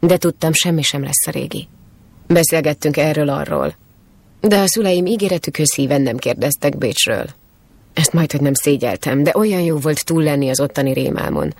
De 0.00 0.16
tudtam, 0.16 0.52
semmi 0.52 0.82
sem 0.82 1.02
lesz 1.02 1.26
a 1.26 1.30
régi. 1.30 1.68
Beszélgettünk 2.26 2.96
erről-arról. 2.96 3.74
De 4.40 4.58
a 4.58 4.68
szüleim 4.68 5.06
ígéretükhöz 5.06 5.74
híven 5.74 6.02
nem 6.02 6.16
kérdeztek 6.16 6.78
Bécsről. 6.78 7.26
Ezt 7.96 8.12
majd, 8.12 8.32
hogy 8.32 8.40
nem 8.40 8.54
szégyeltem, 8.54 9.22
de 9.22 9.32
olyan 9.34 9.60
jó 9.60 9.76
volt 9.76 10.04
túl 10.04 10.22
lenni 10.22 10.48
az 10.48 10.60
ottani 10.60 10.92
rémálmon. 10.92 11.54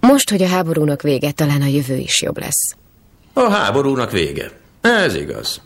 Most, 0.00 0.30
hogy 0.30 0.42
a 0.42 0.46
háborúnak 0.46 1.02
vége, 1.02 1.30
talán 1.30 1.62
a 1.62 1.66
jövő 1.66 1.96
is 1.96 2.22
jobb 2.22 2.38
lesz. 2.38 2.76
A 3.32 3.50
háborúnak 3.50 4.10
vége. 4.10 4.50
Ez 4.80 5.14
igaz. 5.14 5.60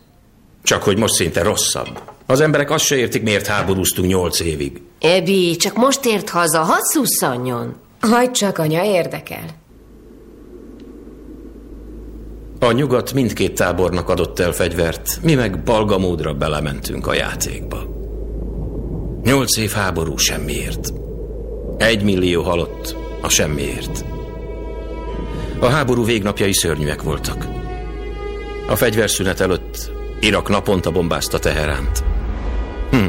Csak 0.62 0.82
hogy 0.82 0.98
most 0.98 1.14
szinte 1.14 1.42
rosszabb. 1.42 2.00
Az 2.26 2.40
emberek 2.40 2.70
azt 2.70 2.84
se 2.84 2.96
értik, 2.96 3.22
miért 3.22 3.46
háborúztunk 3.46 4.08
nyolc 4.08 4.40
évig. 4.40 4.82
Ebi, 5.00 5.56
csak 5.56 5.76
most 5.76 6.06
ért 6.06 6.28
haza, 6.28 6.60
hadd 6.60 6.82
szusszanjon. 6.82 7.76
Hagyd 8.00 8.30
csak, 8.30 8.58
anya, 8.58 8.84
érdekel. 8.84 9.44
A 12.58 12.72
nyugat 12.72 13.12
mindkét 13.12 13.54
tábornak 13.54 14.08
adott 14.08 14.38
el 14.38 14.52
fegyvert, 14.52 15.18
mi 15.22 15.34
meg 15.34 15.62
balgamódra 15.62 16.34
belementünk 16.34 17.06
a 17.06 17.14
játékba. 17.14 18.01
Nyolc 19.22 19.56
év 19.56 19.70
háború 19.70 20.16
semmiért. 20.16 20.92
Egy 21.78 22.02
millió 22.02 22.42
halott 22.42 22.96
a 23.20 23.28
semmiért. 23.28 24.04
A 25.58 25.66
háború 25.66 26.04
végnapjai 26.04 26.54
szörnyűek 26.54 27.02
voltak. 27.02 27.46
A 28.68 28.76
fegyverszünet 28.76 29.40
előtt 29.40 29.92
Irak 30.20 30.48
naponta 30.48 30.90
bombázta 30.90 31.38
Teheránt. 31.38 32.04
Hm. 32.90 33.06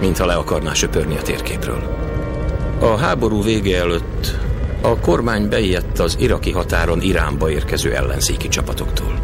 Mintha 0.00 0.26
le 0.26 0.34
akarná 0.34 0.72
söpörni 0.72 1.16
a 1.16 1.22
térképről. 1.22 1.96
A 2.80 2.96
háború 2.96 3.42
vége 3.42 3.78
előtt 3.78 4.36
a 4.80 4.98
kormány 4.98 5.48
beijedt 5.48 5.98
az 5.98 6.16
iraki 6.20 6.50
határon 6.50 7.00
Iránba 7.00 7.50
érkező 7.50 7.94
ellenzéki 7.94 8.48
csapatoktól. 8.48 9.18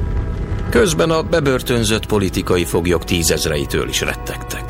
Közben 0.70 1.10
a 1.10 1.22
bebörtönzött 1.22 2.06
politikai 2.06 2.64
foglyok 2.64 3.04
tízezreitől 3.04 3.88
is 3.88 4.00
rettegtek. 4.00 4.61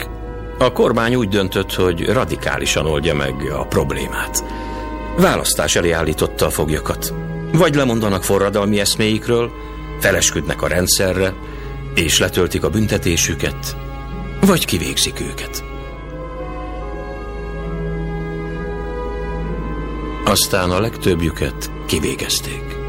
A 0.62 0.72
kormány 0.72 1.14
úgy 1.14 1.28
döntött, 1.28 1.74
hogy 1.74 2.06
radikálisan 2.06 2.86
oldja 2.86 3.14
meg 3.14 3.50
a 3.52 3.66
problémát. 3.66 4.44
Választás 5.16 5.76
elé 5.76 5.90
állította 5.90 6.46
a 6.46 6.50
foglyokat. 6.50 7.14
Vagy 7.52 7.74
lemondanak 7.74 8.24
forradalmi 8.24 8.80
eszméikről, 8.80 9.50
felesküdnek 10.00 10.62
a 10.62 10.66
rendszerre, 10.66 11.34
és 11.94 12.18
letöltik 12.18 12.64
a 12.64 12.70
büntetésüket, 12.70 13.76
vagy 14.40 14.64
kivégzik 14.64 15.20
őket. 15.20 15.64
Aztán 20.24 20.70
a 20.70 20.80
legtöbbjüket 20.80 21.70
kivégezték. 21.86 22.81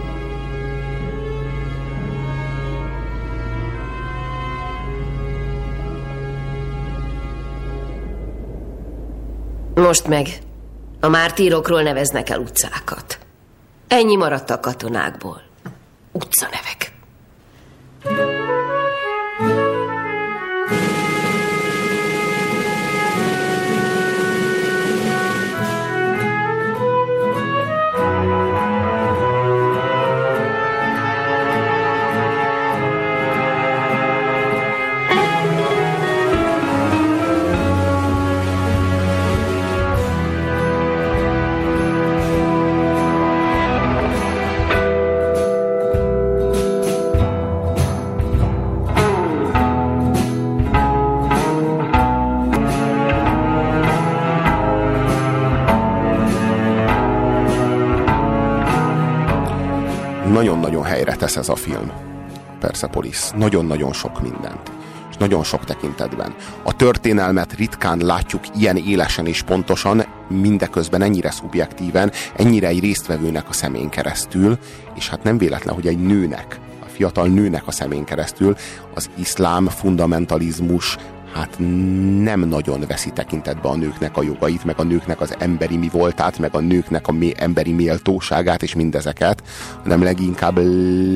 Most 9.75 10.07
meg 10.07 10.27
a 10.99 11.07
mártírokról 11.07 11.81
neveznek 11.81 12.29
el 12.29 12.39
utcákat. 12.39 13.19
Ennyi 13.87 14.15
maradt 14.15 14.49
a 14.49 14.59
katonákból. 14.59 15.41
Utcanevek. 16.11 16.62
nagyon-nagyon 16.62 16.62
tesz 61.33 61.41
ez 61.41 61.49
a 61.49 61.55
film. 61.55 61.91
Persepolis. 62.59 63.29
Nagyon-nagyon 63.35 63.93
sok 63.93 64.21
mindent. 64.21 64.71
És 65.09 65.15
nagyon 65.17 65.43
sok 65.43 65.65
tekintetben. 65.65 66.35
A 66.63 66.75
történelmet 66.75 67.53
ritkán 67.53 67.97
látjuk 67.97 68.43
ilyen 68.57 68.77
élesen 68.77 69.25
és 69.25 69.41
pontosan, 69.41 70.05
mindeközben 70.27 71.01
ennyire 71.01 71.31
szubjektíven, 71.31 72.11
ennyire 72.35 72.67
egy 72.67 72.79
résztvevőnek 72.79 73.49
a 73.49 73.53
szemén 73.53 73.89
keresztül, 73.89 74.57
és 74.95 75.09
hát 75.09 75.23
nem 75.23 75.37
véletlen, 75.37 75.75
hogy 75.75 75.87
egy 75.87 75.99
nőnek, 75.99 76.59
a 76.81 76.85
fiatal 76.85 77.27
nőnek 77.27 77.67
a 77.67 77.71
szemén 77.71 78.03
keresztül 78.03 78.55
az 78.93 79.09
iszlám 79.15 79.67
fundamentalizmus 79.67 80.97
hát 81.33 81.55
nem 82.23 82.39
nagyon 82.39 82.83
veszi 82.87 83.09
tekintetbe 83.09 83.69
a 83.69 83.75
nőknek 83.75 84.17
a 84.17 84.23
jogait, 84.23 84.63
meg 84.63 84.79
a 84.79 84.83
nőknek 84.83 85.21
az 85.21 85.35
emberi 85.39 85.77
mi 85.77 85.89
voltát, 85.91 86.39
meg 86.39 86.55
a 86.55 86.59
nőknek 86.59 87.07
a 87.07 87.11
mé- 87.11 87.37
emberi 87.39 87.71
méltóságát, 87.71 88.63
és 88.63 88.75
mindezeket, 88.75 89.43
hanem 89.83 90.03
leginkább 90.03 90.57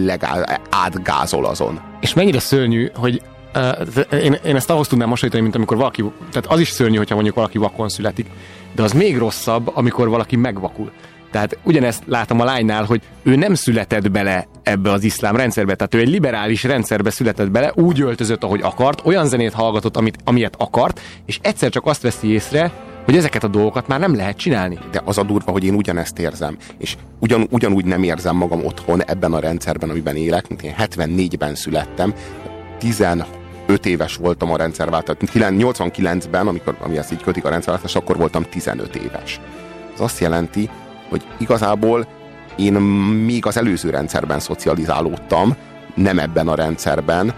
legá- 0.05 0.62
átgázol 0.69 1.45
azon. 1.45 1.79
És 2.00 2.13
mennyire 2.13 2.39
szörnyű, 2.39 2.89
hogy 2.95 3.21
uh, 3.55 4.24
én, 4.24 4.38
én 4.45 4.55
ezt 4.55 4.69
ahhoz 4.69 4.88
tudnám 4.88 5.09
hasonlítani, 5.09 5.43
mint 5.43 5.55
amikor 5.55 5.77
valaki, 5.77 6.03
tehát 6.31 6.51
az 6.51 6.59
is 6.59 6.69
szörnyű, 6.69 6.97
hogyha 6.97 7.13
mondjuk 7.15 7.36
valaki 7.36 7.57
vakon 7.57 7.89
születik, 7.89 8.27
de 8.75 8.83
az 8.83 8.91
még 8.91 9.17
rosszabb, 9.17 9.71
amikor 9.74 10.09
valaki 10.09 10.36
megvakul. 10.36 10.91
Tehát 11.31 11.57
ugyanezt 11.63 12.03
látom 12.05 12.39
a 12.39 12.43
lánynál, 12.43 12.84
hogy 12.84 13.01
ő 13.24 13.36
nem 13.36 13.53
született 13.53 14.12
bele 14.12 14.48
ebbe 14.63 14.91
az 14.91 15.03
iszlám 15.03 15.36
rendszerbe, 15.36 15.75
tehát 15.75 15.96
ő 15.96 16.00
egy 16.00 16.10
liberális 16.10 16.63
rendszerbe 16.63 17.10
született 17.10 17.51
bele, 17.51 17.72
úgy 17.75 18.01
öltözött, 18.01 18.43
ahogy 18.43 18.62
akart, 18.62 19.01
olyan 19.05 19.27
zenét 19.27 19.53
hallgatott, 19.53 19.98
amit, 19.98 20.17
amilyet 20.24 20.55
akart, 20.57 21.01
és 21.25 21.39
egyszer 21.41 21.69
csak 21.69 21.86
azt 21.86 22.01
veszi 22.01 22.27
észre, 22.27 22.72
hogy 23.05 23.15
ezeket 23.15 23.43
a 23.43 23.48
dolgokat 23.48 23.88
már 23.88 24.00
nem 24.00 24.15
lehet 24.15 24.38
csinálni. 24.38 24.79
De 24.91 25.01
az 25.05 25.17
a 25.17 25.24
durva, 25.24 25.51
hogy 25.51 25.63
én 25.63 25.74
ugyanezt 25.74 26.19
érzem, 26.19 26.57
és 26.77 26.96
ugyan, 27.19 27.48
ugyanúgy 27.50 27.86
nem 27.86 28.03
érzem 28.03 28.36
magam 28.36 28.65
otthon 28.65 29.03
ebben 29.03 29.34
a 29.34 29.39
rendszerben, 29.39 29.89
amiben 29.89 30.15
élek, 30.15 30.48
mint 30.48 30.63
én 30.63 30.75
74-ben 30.77 31.55
születtem, 31.55 32.13
15 32.77 33.25
éves 33.84 34.15
voltam 34.15 34.51
a 34.51 34.57
rendszerváltás, 34.57 35.15
89-ben, 35.19 36.48
amikor, 36.48 36.77
ami 36.79 36.98
ezt 36.98 37.12
így 37.12 37.22
kötik 37.22 37.46
a 37.46 37.50
rendszerváltás, 37.50 37.96
akkor 37.96 38.17
voltam 38.17 38.43
15 38.43 38.96
éves. 38.96 39.39
Ez 39.93 40.01
azt 40.01 40.19
jelenti, 40.19 40.69
hogy 41.09 41.25
igazából 41.37 42.07
én 42.55 42.73
még 42.73 43.45
az 43.45 43.57
előző 43.57 43.89
rendszerben 43.89 44.39
szocializálódtam, 44.39 45.55
nem 45.95 46.19
ebben 46.19 46.47
a 46.47 46.55
rendszerben, 46.55 47.33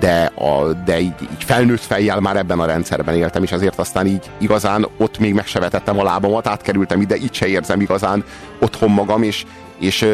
de, 0.00 0.24
a, 0.24 0.72
de 0.84 1.00
így, 1.00 1.14
így 1.20 1.44
felnőtt 1.44 1.80
fejjel 1.80 2.20
már 2.20 2.36
ebben 2.36 2.60
a 2.60 2.66
rendszerben 2.66 3.14
éltem, 3.14 3.42
és 3.42 3.52
azért 3.52 3.78
aztán 3.78 4.06
így 4.06 4.30
igazán 4.38 4.86
ott 4.96 5.18
még 5.18 5.34
meg 5.34 5.46
se 5.46 5.60
vetettem 5.60 5.98
a 5.98 6.02
lábamat, 6.02 6.46
átkerültem 6.46 7.00
ide, 7.00 7.16
így 7.16 7.34
se 7.34 7.46
érzem 7.46 7.80
igazán 7.80 8.24
otthon 8.58 8.90
magam, 8.90 9.22
és, 9.22 9.44
és 9.78 10.06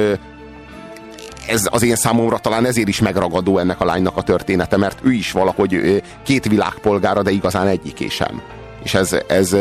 ez 1.49 1.69
az 1.71 1.83
én 1.83 1.97
számomra 1.97 2.39
talán 2.39 2.67
ezért 2.67 2.89
is 2.89 3.01
megragadó 3.01 3.59
ennek 3.59 3.81
a 3.81 3.85
lánynak 3.85 4.17
a 4.17 4.23
története, 4.23 4.77
mert 4.77 4.99
ő 5.03 5.13
is 5.13 5.33
valahogy 5.33 6.03
két 6.25 6.49
világpolgára, 6.49 7.23
de 7.23 7.31
igazán 7.31 7.67
egyiké 7.67 8.09
sem. 8.09 8.43
És 8.83 8.95
ez, 8.95 9.17
ez, 9.29 9.57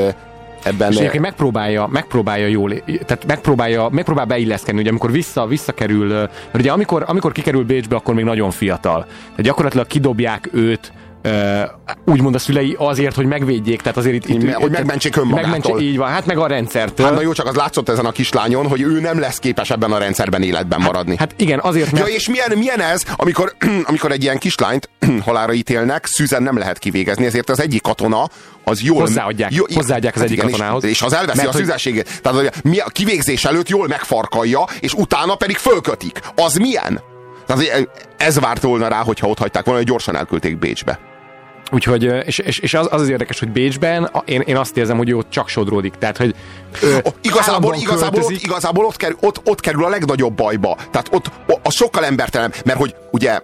ebben... 0.67 0.91
És 0.91 0.97
egyébként 0.97 1.23
megpróbálja, 1.23 1.87
megpróbálja 1.87 2.47
jól, 2.47 2.73
tehát 3.05 3.25
megpróbálja, 3.27 3.89
megpróbál 3.91 4.25
beilleszkedni, 4.25 4.79
ugye 4.79 4.89
amikor 4.89 5.11
vissza, 5.11 5.45
visszakerül, 5.45 6.07
mert 6.07 6.29
ugye 6.53 6.71
amikor, 6.71 7.03
amikor 7.07 7.31
kikerül 7.31 7.65
Bécsbe, 7.65 7.95
akkor 7.95 8.13
még 8.13 8.25
nagyon 8.25 8.51
fiatal. 8.51 9.05
Tehát 9.05 9.41
gyakorlatilag 9.41 9.87
kidobják 9.87 10.49
őt, 10.51 10.91
úgymond 12.05 12.35
a 12.35 12.39
szülei 12.39 12.75
azért, 12.79 13.15
hogy 13.15 13.25
megvédjék, 13.25 13.81
tehát 13.81 13.97
azért 13.97 14.15
itt... 14.15 14.27
itt 14.27 14.53
hogy 14.53 14.71
megmentsék 14.71 15.15
önmagától. 15.15 15.49
Megmentsék, 15.49 15.87
így 15.89 15.97
van, 15.97 16.09
hát 16.09 16.25
meg 16.25 16.37
a 16.37 16.47
rendszertől. 16.47 17.05
Hát 17.05 17.15
na 17.15 17.21
jó, 17.21 17.31
csak 17.31 17.45
az 17.45 17.55
látszott 17.55 17.89
ezen 17.89 18.05
a 18.05 18.11
kislányon, 18.11 18.67
hogy 18.67 18.81
ő 18.81 18.99
nem 18.99 19.19
lesz 19.19 19.37
képes 19.37 19.69
ebben 19.69 19.91
a 19.91 19.97
rendszerben 19.97 20.43
életben 20.43 20.79
hát, 20.79 20.87
maradni. 20.87 21.15
Hát 21.17 21.33
igen, 21.37 21.59
azért, 21.59 21.91
mert... 21.91 22.07
Ja, 22.07 22.13
és 22.13 22.29
milyen, 22.29 22.57
milyen 22.57 22.81
ez, 22.81 23.01
amikor, 23.15 23.55
amikor 23.89 24.11
egy 24.11 24.23
ilyen 24.23 24.37
kislányt 24.37 24.89
halára 25.25 25.53
ítélnek, 25.53 26.05
szűzen 26.05 26.43
nem 26.43 26.57
lehet 26.57 26.77
kivégezni, 26.77 27.25
ezért 27.25 27.49
az 27.49 27.59
egyik 27.59 27.81
katona 27.81 28.29
az 28.63 28.81
jól... 28.81 28.99
Hozzáadják, 28.99 29.53
jó, 29.53 29.63
hozzáadják 29.73 30.15
az 30.15 30.21
hát 30.21 30.29
egyik 30.29 30.43
igen, 30.43 30.51
katonához. 30.51 30.83
És, 30.83 30.89
és 30.89 31.01
az 31.01 31.13
elveszi 31.13 31.37
mert, 31.37 31.49
a 31.49 31.57
szüzességét. 31.57 32.21
Tehát 32.21 32.61
a 32.85 32.89
kivégzés 32.89 33.45
előtt 33.45 33.69
jól 33.69 33.87
megfarkalja, 33.87 34.65
és 34.79 34.93
utána 34.93 35.35
pedig 35.35 35.57
fölkötik. 35.57 36.19
Az 36.35 36.55
milyen? 36.55 37.01
Tehát 37.47 37.89
ez 38.17 38.39
várt 38.39 38.61
volna 38.61 38.87
rá, 38.87 39.03
hogyha 39.03 39.27
ott 39.27 39.37
hagyták 39.37 39.63
volna, 39.63 39.79
hogy 39.79 39.89
gyorsan 39.89 40.15
elküldték 40.15 40.59
Bécsbe. 40.59 40.99
Úgyhogy, 41.71 42.03
és, 42.03 42.37
és, 42.37 42.59
és 42.59 42.73
az, 42.73 42.87
az 42.91 43.01
az 43.01 43.09
érdekes, 43.09 43.39
hogy 43.39 43.49
Bécsben 43.49 44.11
én, 44.25 44.41
én 44.41 44.57
azt 44.57 44.77
érzem, 44.77 44.97
hogy 44.97 45.13
ott 45.13 45.29
csak 45.29 45.47
sodródik. 45.47 45.93
Tehát, 45.93 46.17
hogy 46.17 46.35
ö, 46.81 46.97
igazából, 47.21 47.75
igazából, 47.75 48.21
ott, 48.21 48.31
igazából 48.31 48.85
ott, 48.85 48.95
kerül, 48.95 49.17
ott, 49.19 49.41
ott 49.43 49.59
kerül 49.59 49.85
a 49.85 49.89
legnagyobb 49.89 50.33
bajba. 50.33 50.77
Tehát 50.91 51.07
ott 51.11 51.31
az 51.63 51.73
sokkal 51.73 52.05
embertelen, 52.05 52.53
mert 52.65 52.79
hogy 52.79 52.95
ugye 53.11 53.39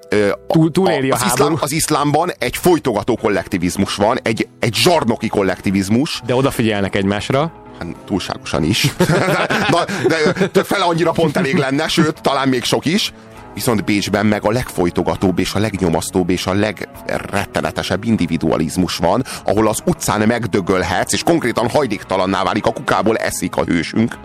Túl, 0.48 0.72
túléli 0.72 1.12
a, 1.12 1.16
az, 1.16 1.24
iszlám, 1.26 1.58
az 1.60 1.72
iszlámban 1.72 2.32
egy 2.40 2.58
folytogató 2.58 3.16
kollektivizmus 3.16 3.96
van, 3.96 4.20
egy, 4.22 4.48
egy 4.60 4.74
zsarnoki 4.74 5.28
kollektivizmus. 5.28 6.22
De 6.26 6.36
odafigyelnek 6.36 6.96
egymásra. 6.96 7.52
Hát 7.80 7.88
túlságosan 8.06 8.64
is. 8.64 8.88
de, 9.72 9.86
de, 10.08 10.48
de 10.52 10.64
fele 10.64 10.84
annyira 10.84 11.12
pont 11.12 11.38
elég 11.38 11.58
lenne, 11.58 11.88
sőt, 11.88 12.22
talán 12.22 12.48
még 12.48 12.64
sok 12.64 12.86
is. 12.86 13.14
Viszont 13.54 13.84
Bécsben 13.84 14.26
meg 14.26 14.46
a 14.46 14.52
legfolytogatóbb 14.52 15.40
és 15.40 15.54
a 15.54 15.60
legnyomasztóbb 15.60 16.30
és 16.30 16.46
a 16.46 16.54
legrettenetesebb 16.54 18.04
individualizmus 18.04 18.98
van, 18.98 19.24
ahol 19.46 19.68
az 19.68 19.80
utcán 19.86 20.28
megdögölhetsz, 20.28 21.14
és 21.14 21.24
konkrétan 21.24 21.70
hajléktalanná 21.70 22.44
válik, 22.44 22.66
a 22.66 22.74
kukából 22.74 23.18
eszik 23.18 23.56
a 23.56 23.64
hősünk, 23.64 24.18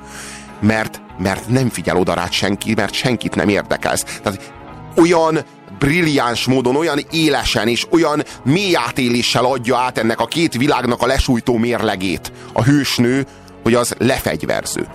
mert, 0.60 1.00
mert 1.18 1.48
nem 1.48 1.68
figyel 1.68 1.96
oda 1.96 2.14
rád 2.14 2.32
senki, 2.32 2.74
mert 2.74 2.92
senkit 2.92 3.34
nem 3.34 3.48
érdekelsz. 3.48 4.20
Tehát 4.22 4.52
olyan 4.96 5.38
brilliáns 5.78 6.44
módon, 6.44 6.76
olyan 6.76 6.98
élesen 7.10 7.68
és 7.68 7.86
olyan 7.90 8.22
mély 8.44 8.76
átéléssel 8.76 9.44
adja 9.44 9.76
át 9.76 9.98
ennek 9.98 10.20
a 10.20 10.26
két 10.26 10.56
világnak 10.56 11.02
a 11.02 11.06
lesújtó 11.06 11.56
mérlegét 11.56 12.32
a 12.52 12.62
hősnő, 12.62 13.26
hogy 13.62 13.74
az 13.74 13.94
lefegyverző. 13.98 14.86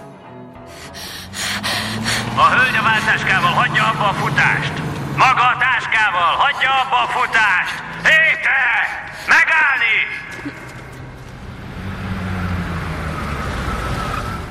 A 2.35 2.45
hölgy 2.49 2.75
a 2.75 2.81
váltáskával 2.81 3.51
hagyja 3.51 3.83
abba 3.83 4.07
a 4.07 4.13
futást! 4.13 4.73
Maga 5.15 5.41
a 5.41 5.57
táskával 5.59 6.35
hagyja 6.37 6.69
abba 6.69 7.01
a 7.03 7.07
futást! 7.07 7.83
Hé 8.03 8.39
te! 8.43 8.61
Megállni! 9.27 9.97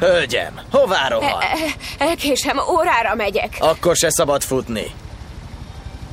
Hölgyem, 0.01 0.61
hová 0.71 1.09
rohan? 1.09 1.43
Elkésem, 1.99 2.59
órára 2.59 3.15
megyek. 3.15 3.57
Akkor 3.59 3.97
se 3.97 4.11
szabad 4.11 4.43
futni. 4.43 4.87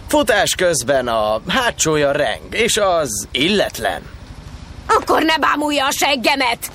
Futás 0.07 0.55
közben 0.55 1.07
a 1.07 1.41
hátsója 1.47 2.11
reng, 2.11 2.55
és 2.55 2.77
az 2.77 3.27
illetlen. 3.31 4.01
Akkor 4.87 5.23
ne 5.23 5.37
bámulja 5.37 5.85
a 5.85 5.91
seggemet! 5.91 6.71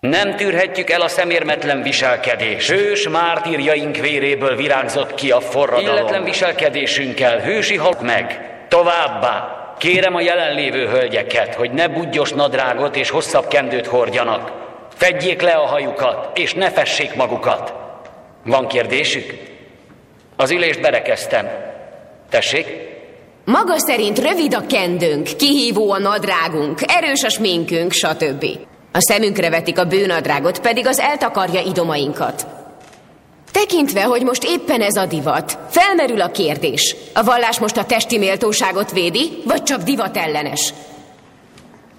Nem 0.00 0.36
tűrhetjük 0.36 0.90
el 0.90 1.00
a 1.00 1.08
szemérmetlen 1.08 1.82
viselkedés. 1.82 2.70
Hős 2.70 3.08
mártírjaink 3.08 3.96
véréből 3.96 4.56
virágzott 4.56 5.14
ki 5.14 5.30
a 5.30 5.40
forradalom. 5.40 5.96
Illetlen 5.96 6.24
viselkedésünkkel 6.24 7.40
hősi 7.40 7.76
halk 7.76 8.02
meg. 8.02 8.50
Továbbá, 8.68 9.74
kérem 9.78 10.14
a 10.14 10.20
jelenlévő 10.20 10.86
hölgyeket, 10.86 11.54
hogy 11.54 11.70
ne 11.70 11.88
budgyos 11.88 12.32
nadrágot 12.32 12.96
és 12.96 13.10
hosszabb 13.10 13.48
kendőt 13.48 13.86
hordjanak. 13.86 14.52
Fedjék 14.94 15.42
le 15.42 15.52
a 15.52 15.66
hajukat, 15.66 16.38
és 16.38 16.54
ne 16.54 16.70
fessék 16.70 17.14
magukat. 17.14 17.72
Van 18.44 18.68
kérdésük? 18.68 19.34
Az 20.36 20.50
ülést 20.50 20.80
berekeztem. 20.80 21.48
Tessék? 22.30 22.66
Maga 23.44 23.78
szerint 23.78 24.18
rövid 24.18 24.54
a 24.54 24.66
kendőnk, 24.68 25.28
kihívó 25.38 25.90
a 25.90 25.98
nadrágunk, 25.98 26.80
erős 26.86 27.22
a 27.22 27.28
sminkünk, 27.28 27.92
stb. 27.92 28.44
A 28.92 29.00
szemünkre 29.00 29.50
vetik 29.50 29.78
a 29.78 29.84
bőnadrágot, 29.84 30.60
pedig 30.60 30.86
az 30.86 30.98
eltakarja 30.98 31.60
idomainkat. 31.60 32.46
Tekintve, 33.52 34.02
hogy 34.02 34.22
most 34.22 34.44
éppen 34.44 34.80
ez 34.80 34.96
a 34.96 35.06
divat, 35.06 35.58
felmerül 35.70 36.20
a 36.20 36.30
kérdés. 36.30 36.96
A 37.14 37.22
vallás 37.22 37.58
most 37.58 37.76
a 37.76 37.84
testi 37.84 38.18
méltóságot 38.18 38.92
védi, 38.92 39.42
vagy 39.44 39.62
csak 39.62 39.82
divat 39.82 40.16
ellenes? 40.16 40.74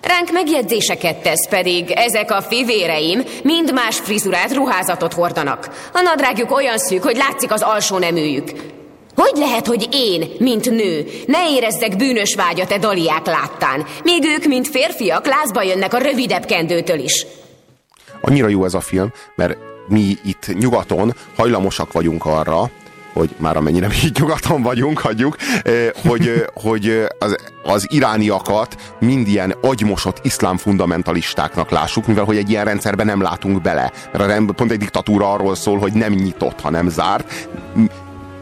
Ránk 0.02 0.32
megjegyzéseket 0.32 1.22
tesz, 1.22 1.48
pedig 1.48 1.92
ezek 1.92 2.32
a 2.32 2.42
fivéreim 2.42 3.24
mind 3.44 3.74
más 3.74 4.00
frizurát, 4.00 4.54
ruházatot 4.54 5.14
hordanak. 5.14 5.90
A 5.94 6.02
nadrágjuk 6.02 6.52
olyan 6.52 6.78
szűk, 6.78 7.04
hogy 7.04 7.16
látszik 7.16 7.52
az 7.52 7.62
alsó 7.62 7.98
neműjük. 7.98 8.52
Hogy 9.22 9.38
lehet, 9.40 9.68
hogy 9.68 9.88
én, 9.92 10.30
mint 10.40 10.70
nő, 10.70 11.06
ne 11.26 11.50
érezzek 11.50 11.96
bűnös 11.98 12.36
vágyat 12.36 12.72
e 12.72 12.78
daliák 12.78 13.26
láttán, 13.26 13.86
míg 14.04 14.24
ők, 14.24 14.46
mint 14.46 14.68
férfiak, 14.68 15.26
lázba 15.26 15.64
jönnek 15.64 15.94
a 15.94 15.98
rövidebb 15.98 16.46
kendőtől 16.46 17.00
is? 17.00 17.26
Annyira 18.22 18.48
jó 18.48 18.66
ez 18.66 18.74
a 18.74 18.80
film, 18.80 19.12
mert 19.36 19.58
mi 19.88 20.18
itt 20.26 20.58
nyugaton 20.60 21.16
hajlamosak 21.36 21.92
vagyunk 21.92 22.26
arra, 22.26 22.70
hogy 23.14 23.30
már 23.38 23.58
amennyire 23.58 23.88
mi 23.88 23.96
így 24.04 24.18
nyugaton 24.20 24.62
vagyunk, 24.62 25.00
hagyjuk, 25.00 25.36
hogy, 26.08 26.46
hogy 26.54 27.04
az, 27.20 27.36
az 27.64 27.86
irániakat 27.90 28.76
mind 29.00 29.28
ilyen 29.28 29.56
agymosott 29.62 30.20
iszlám 30.22 30.58
fundamentalistáknak 30.58 31.70
lássuk, 31.70 32.08
mivel 32.08 32.24
hogy 32.24 32.38
egy 32.38 32.50
ilyen 32.50 32.66
rendszerben 32.66 33.06
nem 33.06 33.22
látunk 33.22 33.62
bele. 33.62 33.92
Mert 34.12 34.24
a 34.24 34.28
rend, 34.28 34.52
pont 34.52 34.72
egy 34.72 34.78
diktatúra 34.78 35.32
arról 35.32 35.56
szól, 35.56 35.80
hogy 35.80 35.94
nem 35.94 36.14
nyitott, 36.14 36.62
hanem 36.62 36.90
zárt 36.90 37.48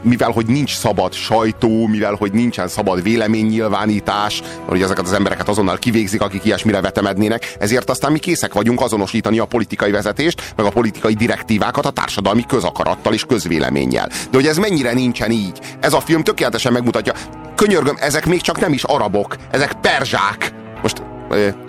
mivel 0.01 0.31
hogy 0.31 0.45
nincs 0.45 0.75
szabad 0.75 1.13
sajtó, 1.13 1.87
mivel 1.87 2.13
hogy 2.13 2.31
nincsen 2.31 2.67
szabad 2.67 3.03
véleménynyilvánítás, 3.03 4.41
hogy 4.65 4.81
ezeket 4.81 5.05
az 5.05 5.13
embereket 5.13 5.47
azonnal 5.47 5.77
kivégzik, 5.77 6.21
akik 6.21 6.45
ilyesmire 6.45 6.81
vetemednének, 6.81 7.55
ezért 7.59 7.89
aztán 7.89 8.11
mi 8.11 8.19
készek 8.19 8.53
vagyunk 8.53 8.81
azonosítani 8.81 9.39
a 9.39 9.45
politikai 9.45 9.91
vezetést, 9.91 10.53
meg 10.55 10.65
a 10.65 10.69
politikai 10.69 11.13
direktívákat 11.13 11.85
a 11.85 11.89
társadalmi 11.89 12.45
közakarattal 12.47 13.13
és 13.13 13.23
közvéleménnyel. 13.23 14.07
De 14.07 14.29
hogy 14.31 14.47
ez 14.47 14.57
mennyire 14.57 14.93
nincsen 14.93 15.31
így, 15.31 15.59
ez 15.79 15.93
a 15.93 15.99
film 15.99 16.23
tökéletesen 16.23 16.71
megmutatja. 16.71 17.13
Könyörgöm, 17.55 17.97
ezek 17.99 18.25
még 18.25 18.41
csak 18.41 18.59
nem 18.59 18.73
is 18.73 18.83
arabok, 18.83 19.35
ezek 19.51 19.73
perzsák. 19.73 20.53
Most 20.81 21.01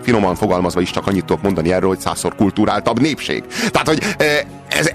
finoman 0.02 0.34
fogalmazva 0.34 0.80
is 0.80 0.90
csak 0.90 1.06
annyit 1.06 1.24
tudok 1.24 1.42
mondani 1.42 1.72
erről, 1.72 1.88
hogy 1.88 2.00
százszor 2.00 2.34
kultúráltabb 2.34 3.00
népség. 3.00 3.44
Tehát, 3.70 3.88
hogy 3.88 4.02
ez, 4.68 4.92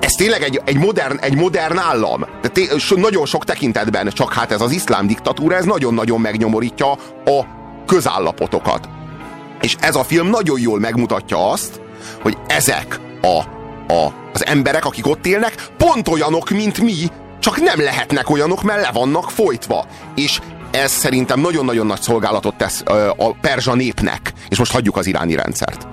ez 0.00 0.12
tényleg 0.12 0.42
egy, 0.42 0.60
egy, 0.64 0.76
modern, 0.76 1.18
egy 1.18 1.34
modern 1.34 1.78
állam. 1.78 2.26
De 2.42 2.48
té, 2.48 2.68
nagyon 2.96 3.26
sok 3.26 3.44
tekintetben, 3.44 4.08
csak 4.08 4.32
hát 4.32 4.52
ez 4.52 4.60
az 4.60 4.70
iszlám 4.70 5.06
diktatúra, 5.06 5.56
ez 5.56 5.64
nagyon-nagyon 5.64 6.20
megnyomorítja 6.20 6.92
a 7.24 7.44
közállapotokat. 7.86 8.88
És 9.60 9.76
ez 9.80 9.94
a 9.94 10.04
film 10.04 10.28
nagyon 10.28 10.60
jól 10.60 10.78
megmutatja 10.78 11.50
azt, 11.50 11.80
hogy 12.22 12.36
ezek 12.46 13.00
a, 13.22 13.38
a, 13.92 14.12
az 14.32 14.46
emberek, 14.46 14.84
akik 14.84 15.06
ott 15.06 15.26
élnek, 15.26 15.54
pont 15.76 16.08
olyanok, 16.08 16.50
mint 16.50 16.80
mi, 16.80 16.94
csak 17.40 17.60
nem 17.60 17.80
lehetnek 17.80 18.30
olyanok, 18.30 18.62
mert 18.62 18.80
le 18.80 18.90
vannak 18.92 19.30
folytva. 19.30 19.86
És 20.14 20.40
ez 20.70 20.90
szerintem 20.90 21.40
nagyon-nagyon 21.40 21.86
nagy 21.86 22.00
szolgálatot 22.00 22.54
tesz 22.56 22.82
a 23.16 23.32
perzsa 23.40 23.74
népnek. 23.74 24.32
És 24.48 24.58
most 24.58 24.72
hagyjuk 24.72 24.96
az 24.96 25.06
iráni 25.06 25.34
rendszert. 25.34 25.85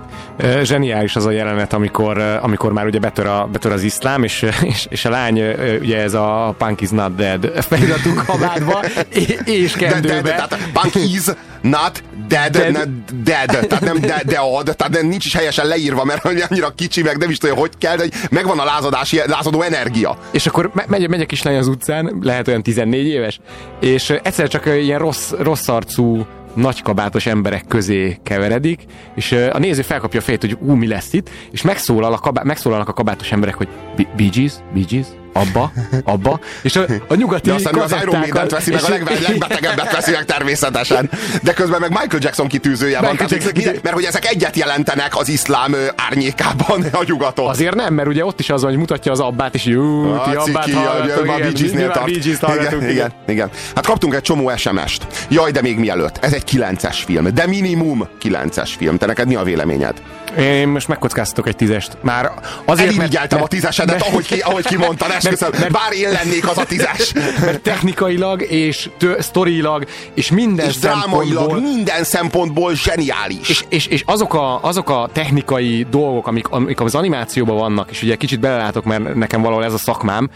Zseniális 0.63 1.15
az 1.15 1.25
a 1.25 1.31
jelenet, 1.31 1.73
amikor, 1.73 2.17
amikor 2.41 2.73
már 2.73 2.85
ugye 2.85 2.99
betör, 2.99 3.25
a, 3.25 3.47
betör 3.51 3.71
az 3.71 3.83
iszlám, 3.83 4.23
és, 4.23 4.45
és, 4.61 4.85
és 4.89 5.05
a 5.05 5.09
lány 5.09 5.41
ugye 5.79 6.01
ez 6.01 6.13
a 6.13 6.55
punk 6.57 6.81
is 6.81 6.89
not 6.89 7.15
dead 7.15 7.51
feliratú 7.59 8.13
kabátba, 8.25 8.83
és 9.45 9.71
kendőbe. 9.71 10.07
De, 10.07 10.21
de, 10.21 10.21
de, 10.21 10.35
tehát 10.35 10.69
punk 10.73 10.95
is 10.95 11.23
not 11.61 12.03
dead, 12.27 12.51
dead. 12.51 12.71
Ne, 12.71 12.83
dead. 13.23 13.67
tehát 13.67 13.83
nem 13.83 13.99
de, 13.99 14.21
de 14.25 14.37
ad, 14.37 14.75
tehát 14.75 14.93
nem, 14.93 15.07
nincs 15.07 15.25
is 15.25 15.35
helyesen 15.35 15.67
leírva, 15.67 16.03
mert 16.03 16.25
annyira 16.25 16.69
kicsi, 16.75 17.01
meg 17.01 17.17
nem 17.17 17.29
is 17.29 17.37
tudja, 17.37 17.55
hogy 17.55 17.71
kell, 17.77 17.95
de 17.95 18.05
megvan 18.29 18.59
a 18.59 18.63
lázadási, 18.63 19.21
lázadó 19.25 19.61
energia. 19.61 20.17
És 20.31 20.47
akkor 20.47 20.71
megy, 20.87 21.09
megy 21.09 21.21
a 21.21 21.25
kislány 21.25 21.55
az 21.57 21.67
utcán, 21.67 22.17
lehet 22.21 22.47
olyan 22.47 22.63
14 22.63 23.05
éves, 23.05 23.39
és 23.79 24.09
egyszer 24.09 24.47
csak 24.47 24.65
ilyen 24.65 24.99
rossz, 24.99 25.31
rossz 25.39 25.67
arcú 25.67 26.25
nagykabátos 26.53 27.25
emberek 27.25 27.65
közé 27.67 28.17
keveredik, 28.23 28.85
és 29.15 29.31
a 29.31 29.59
néző 29.59 29.81
felkapja 29.81 30.19
a 30.19 30.23
fejét, 30.23 30.41
hogy 30.41 30.57
ú, 30.59 30.73
mi 30.73 30.87
lesz 30.87 31.13
itt, 31.13 31.29
és 31.51 31.61
megszólal 31.61 32.13
a 32.13 32.17
kabá- 32.17 32.43
megszólalnak 32.43 32.87
a 32.89 32.93
kabátos 32.93 33.31
emberek, 33.31 33.55
hogy 33.55 33.67
Bee 33.95 34.29
Gees, 34.33 34.53
Bee 34.73 34.83
Gees, 34.89 35.07
abba, 35.33 35.71
abba, 36.03 36.39
és 36.61 36.75
a, 36.75 36.85
a 37.07 37.15
nyugati 37.15 37.49
De 37.49 37.55
aztán 37.55 37.73
az 37.73 37.95
Iron 38.01 38.19
maiden 38.19 38.47
veszi 38.47 38.71
meg, 38.71 38.83
a 38.83 38.89
legbe, 38.89 39.11
legbetegebbet 39.19 39.91
veszi 39.91 40.11
meg 40.11 40.25
természetesen. 40.25 41.09
De 41.41 41.53
közben 41.53 41.79
meg 41.79 41.89
Michael 41.89 42.19
Jackson 42.19 42.47
kitűzője 42.47 42.99
Michael 42.99 43.17
van, 43.17 43.27
Jackson 43.29 43.51
kitűző. 43.51 43.79
mert 43.83 43.95
hogy 43.95 44.03
ezek 44.03 44.25
egyet 44.25 44.55
jelentenek 44.55 45.17
az 45.17 45.29
iszlám 45.29 45.75
árnyékában 45.95 46.83
a 47.01 47.03
nyugaton. 47.05 47.49
Azért 47.49 47.75
nem, 47.75 47.93
mert 47.93 48.07
ugye 48.07 48.25
ott 48.25 48.39
is 48.39 48.49
az, 48.49 48.63
hogy 48.63 48.75
mutatja 48.75 49.11
az 49.11 49.19
abbát, 49.19 49.55
és 49.55 49.65
jó, 49.65 50.03
ti 50.23 50.35
abbát 50.35 50.71
hallgatok, 50.71 51.29
a 51.29 51.37
igen, 51.37 52.37
tart. 52.39 52.55
Igen, 52.61 52.89
igen, 52.89 53.11
igen. 53.27 53.49
Hát 53.75 53.85
kaptunk 53.85 54.13
egy 54.13 54.21
csomó 54.21 54.51
SMS-t. 54.55 55.27
Jaj, 55.29 55.51
de 55.51 55.61
még 55.61 55.77
mielőtt. 55.77 56.17
Ez 56.21 56.33
egy 56.33 56.43
9-es 56.51 56.97
film, 57.05 57.33
de 57.33 57.47
minimum 57.47 58.07
9-es 58.23 58.69
film. 58.77 58.97
Te 58.97 59.05
neked 59.05 59.27
mi 59.27 59.35
a 59.35 59.43
véleményed? 59.43 60.01
Én 60.37 60.67
most 60.67 60.87
megkockáztatok 60.87 61.47
egy 61.47 61.55
tízest. 61.55 61.97
Már 62.01 62.31
azért, 62.65 62.95
mert, 62.95 63.13
mert, 63.13 63.33
a 63.33 63.47
tízesedet, 63.47 63.95
mert, 63.95 64.07
ahogy, 64.07 64.25
ki, 64.25 64.39
ahogy 64.39 64.65
kimondtad, 64.65 65.11
esküszöm, 65.11 65.49
mert, 65.59 65.71
bár 65.71 65.93
én 65.93 66.11
lennék 66.11 66.49
az 66.49 66.57
a 66.57 66.65
tízes. 66.65 67.13
Mert 67.39 67.61
technikailag 67.61 68.41
és 68.41 68.89
tő, 68.97 69.17
sztorilag 69.19 69.85
és 70.13 70.31
minden 70.31 70.67
és 70.67 70.73
szempontból... 70.73 71.59
minden 71.59 72.03
szempontból 72.03 72.75
zseniális. 72.75 73.49
És, 73.49 73.63
és, 73.69 73.85
és 73.85 74.03
azok, 74.05 74.33
a, 74.33 74.63
azok 74.63 74.89
a 74.89 75.09
technikai 75.13 75.85
dolgok, 75.89 76.27
amik, 76.27 76.47
amik 76.47 76.79
az 76.81 76.95
animációban 76.95 77.57
vannak, 77.57 77.91
és 77.91 78.01
ugye 78.01 78.15
kicsit 78.15 78.39
belelátok, 78.39 78.83
mert 78.83 79.15
nekem 79.15 79.41
valahol 79.41 79.63
ez 79.63 79.73
a 79.73 79.77
szakmám, 79.77 80.29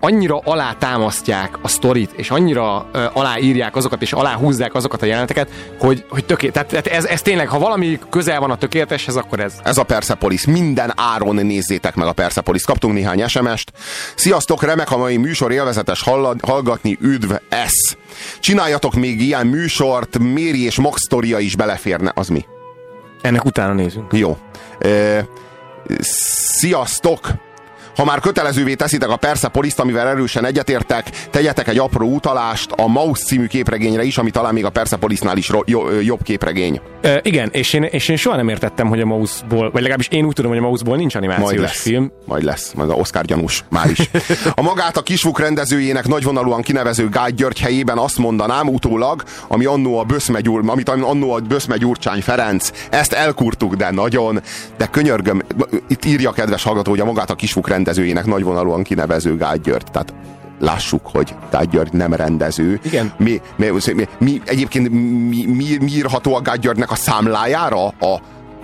annyira 0.00 0.40
alá 0.44 0.72
támasztják 0.78 1.58
a 1.62 1.68
sztorit, 1.68 2.10
és 2.16 2.30
annyira 2.30 2.90
aláírják 3.12 3.76
azokat, 3.76 4.02
és 4.02 4.12
alá 4.12 4.32
húzzák 4.32 4.74
azokat 4.74 5.02
a 5.02 5.06
jeleneteket, 5.06 5.48
hogy, 5.78 6.04
hogy 6.08 6.24
töké, 6.24 6.48
tehát, 6.48 6.68
tehát 6.68 6.86
ez, 6.86 7.04
ez 7.04 7.22
tényleg, 7.22 7.48
ha 7.48 7.58
valami 7.58 7.98
közel 8.10 8.40
van 8.40 8.50
a 8.50 8.56
tökéleteshez, 8.56 9.16
akkor 9.16 9.27
ez. 9.36 9.54
Ez 9.62 9.78
a 9.78 9.82
Persepolis. 9.82 10.46
Minden 10.46 10.92
áron 10.96 11.34
nézzétek 11.34 11.94
meg 11.94 12.06
a 12.06 12.12
Persepolis. 12.12 12.62
Kaptunk 12.62 12.94
néhány 12.94 13.26
SMS-t. 13.26 13.72
Sziasztok, 14.14 14.62
remek 14.62 14.90
a 14.90 14.96
mai 14.96 15.16
műsor, 15.16 15.52
élvezetes 15.52 16.02
hallgatni, 16.40 16.98
üdv, 17.00 17.32
ez. 17.48 17.96
Csináljatok 18.40 18.94
még 18.94 19.20
ilyen 19.20 19.46
műsort, 19.46 20.18
Méri 20.18 20.64
és 20.64 20.78
Max 20.78 21.00
sztoria 21.00 21.38
is 21.38 21.56
beleférne. 21.56 22.12
Az 22.14 22.28
mi? 22.28 22.44
Ennek 23.20 23.44
utána 23.44 23.72
nézünk. 23.72 24.12
Jó. 24.12 24.36
E, 24.78 25.26
sziasztok! 26.58 27.47
Ha 27.98 28.04
már 28.04 28.20
kötelezővé 28.20 28.74
teszitek 28.74 29.08
a 29.08 29.16
Persepoliszt, 29.16 29.80
amivel 29.80 30.08
erősen 30.08 30.44
egyetértek, 30.44 31.10
tegyetek 31.30 31.68
egy 31.68 31.78
apró 31.78 32.14
utalást 32.14 32.70
a 32.70 32.86
Maus 32.86 33.18
című 33.18 33.46
képregényre 33.46 34.02
is, 34.02 34.18
ami 34.18 34.30
talán 34.30 34.52
még 34.52 34.64
a 34.64 34.70
Persepolisnál 34.70 35.36
is 35.36 35.50
jobb 36.02 36.22
képregény. 36.22 36.80
E, 37.00 37.20
igen, 37.22 37.48
és 37.52 37.72
én, 37.72 37.82
és 37.82 38.08
én 38.08 38.16
soha 38.16 38.36
nem 38.36 38.48
értettem, 38.48 38.88
hogy 38.88 39.00
a 39.00 39.04
Mausból, 39.04 39.70
vagy 39.70 39.80
legalábbis 39.80 40.08
én 40.08 40.24
úgy 40.24 40.32
tudom, 40.32 40.50
hogy 40.50 40.60
a 40.60 40.62
Mausból 40.62 40.96
nincs 40.96 41.14
animációs 41.14 41.48
Majd 41.48 41.60
lesz. 41.60 41.80
film. 41.80 42.12
Majd 42.24 42.42
lesz, 42.42 42.72
majd 42.72 42.90
a 42.90 42.94
Oscar 42.94 43.24
gyanús, 43.24 43.64
már 43.68 43.90
is. 43.90 44.10
A 44.54 44.62
magát 44.62 44.96
a 44.96 45.02
kisvuk 45.02 45.40
rendezőjének 45.40 46.06
nagyvonalúan 46.06 46.62
kinevező 46.62 47.08
Gágy 47.08 47.34
György 47.34 47.60
helyében 47.60 47.98
azt 47.98 48.18
mondanám 48.18 48.68
utólag, 48.68 49.22
ami 49.48 49.64
annó 49.64 49.98
a 49.98 50.04
Böszmegyúr, 50.04 50.62
amit 50.66 50.88
annó 50.88 51.32
a 51.32 51.38
Böszmegyúrcsány 51.38 52.22
Ferenc, 52.22 52.70
ezt 52.90 53.12
elkurtuk, 53.12 53.74
de 53.74 53.90
nagyon, 53.90 54.42
de 54.76 54.86
könyörgöm, 54.86 55.42
itt 55.88 56.04
írja 56.04 56.28
a 56.30 56.32
kedves 56.32 56.62
hallgató, 56.62 56.90
hogy 56.90 57.00
a 57.00 57.04
magát 57.04 57.30
a 57.30 57.34
kisvuk 57.34 57.68
rendezőjének 57.68 57.86
nagyvonalúan 58.24 58.82
kinevező 58.82 59.36
Gágy 59.36 59.60
György, 59.60 59.90
tehát 59.92 60.14
lássuk, 60.60 61.00
hogy 61.12 61.34
Gágy 61.50 61.68
György 61.68 61.92
nem 61.92 62.14
rendező. 62.14 62.80
Igen. 62.82 63.12
Mi, 63.18 63.40
mi, 63.56 63.66
mi, 63.94 64.08
mi 64.18 64.40
egyébként 64.44 64.90
mi, 64.90 65.44
mi, 65.46 65.76
mi 65.80 65.90
írható 65.90 66.34
a 66.34 66.40
Gágy 66.40 66.58
Györgynek 66.60 66.90
a 66.90 66.94
számlájára? 66.94 67.86
A 67.86 68.20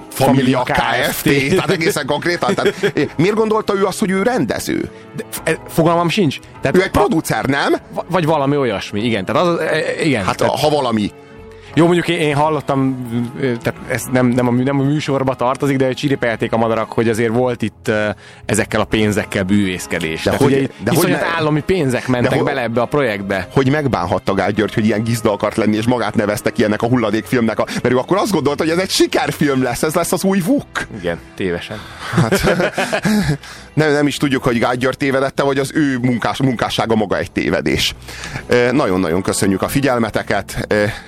Familia 0.09 0.63
Kft. 0.63 1.23
Tehát 1.49 1.71
egészen 1.71 2.07
konkrétan. 2.07 2.55
Tehát, 2.55 2.75
eh, 2.95 3.05
miért 3.17 3.35
gondolta 3.35 3.75
ő 3.75 3.85
azt, 3.85 3.99
hogy 3.99 4.11
ő 4.11 4.23
rendező? 4.23 4.91
De, 5.17 5.25
e, 5.45 5.59
fogalmam 5.69 6.09
sincs. 6.09 6.39
Tehát 6.61 6.77
Ő 6.77 6.83
egy 6.83 6.91
producer, 6.91 7.45
nem? 7.45 7.75
Va- 7.95 8.07
Vagy 8.09 8.25
valami 8.27 8.57
olyasmi, 8.57 9.05
igen. 9.05 9.25
Tehát 9.25 9.43
az, 9.43 9.59
e, 9.59 10.03
igen. 10.05 10.25
Hát 10.25 10.37
tehát, 10.37 10.61
ha 10.61 10.69
valami. 10.69 11.11
Jó, 11.77 11.85
mondjuk 11.85 12.09
én, 12.09 12.19
én 12.19 12.35
hallottam, 12.35 13.07
tehát 13.41 13.75
ez 13.89 14.03
nem, 14.13 14.27
nem, 14.27 14.49
a, 14.49 14.51
nem 14.51 14.81
a 14.81 14.83
műsorba 14.83 15.35
tartozik, 15.35 15.77
de 15.77 15.93
csiripelték 15.93 16.53
a 16.53 16.57
madarak, 16.57 16.93
hogy 16.93 17.09
azért 17.09 17.33
volt 17.33 17.63
itt 17.63 17.91
ezekkel 18.45 18.81
a 18.81 18.85
pénzekkel 18.85 19.43
bűvészkedés. 19.43 20.17
De 20.23 20.31
tehát 20.31 20.41
hogy- 20.41 20.53
ugye 20.53 20.61
itt 20.63 20.73
de 20.85 20.93
hogy 20.95 21.09
ne- 21.11 21.27
állami 21.37 21.61
pénzek 21.63 22.09
mentek 22.09 22.33
hogy- 22.33 22.45
bele 22.45 22.63
ebbe 22.63 22.81
a 22.81 22.85
projektbe. 22.87 23.49
Hogy 23.53 23.71
megbánhatta 23.71 24.35
Gágy 24.35 24.55
György, 24.55 24.75
hogy 24.75 24.85
ilyen 24.85 25.03
gizda 25.05 25.33
akart 25.33 25.57
lenni, 25.57 25.77
és 25.77 25.87
magát 25.87 26.15
nevezte 26.15 26.51
ki 26.51 26.65
ennek 26.65 26.83
a 26.83 26.87
hulladékfilmnek. 26.87 27.59
A, 27.59 27.65
mert 27.83 27.95
ő 27.95 27.99
akkor 27.99 28.17
azt 28.17 28.33
gondolta, 28.33 28.63
hogy 28.63 28.73
ez 28.73 28.79
egy 28.79 28.91
sikerfilm 28.91 29.63
lesz, 29.63 29.83
ez 29.83 29.95
lesz 29.95 30.13
az 30.13 30.25
új 30.25 30.41
Vuk. 30.41 30.67
Igen, 30.99 31.19
tévesen. 31.37 31.79
Nem, 33.75 33.93
nem 33.93 34.07
is 34.07 34.17
tudjuk, 34.17 34.43
hogy 34.43 34.59
Gágy 34.59 34.79
György 34.79 34.97
tévedette, 34.97 35.43
vagy 35.43 35.59
az 35.59 35.71
ő 35.75 35.99
munkás, 36.03 36.39
munkássága 36.39 36.95
maga 36.95 37.19
egy 37.19 37.33
tévedés. 37.33 37.95
Nagyon-nagyon 38.73 39.23
köszönjük 39.23 39.63
a 39.63 39.69
figyelmeteket. 39.69 40.67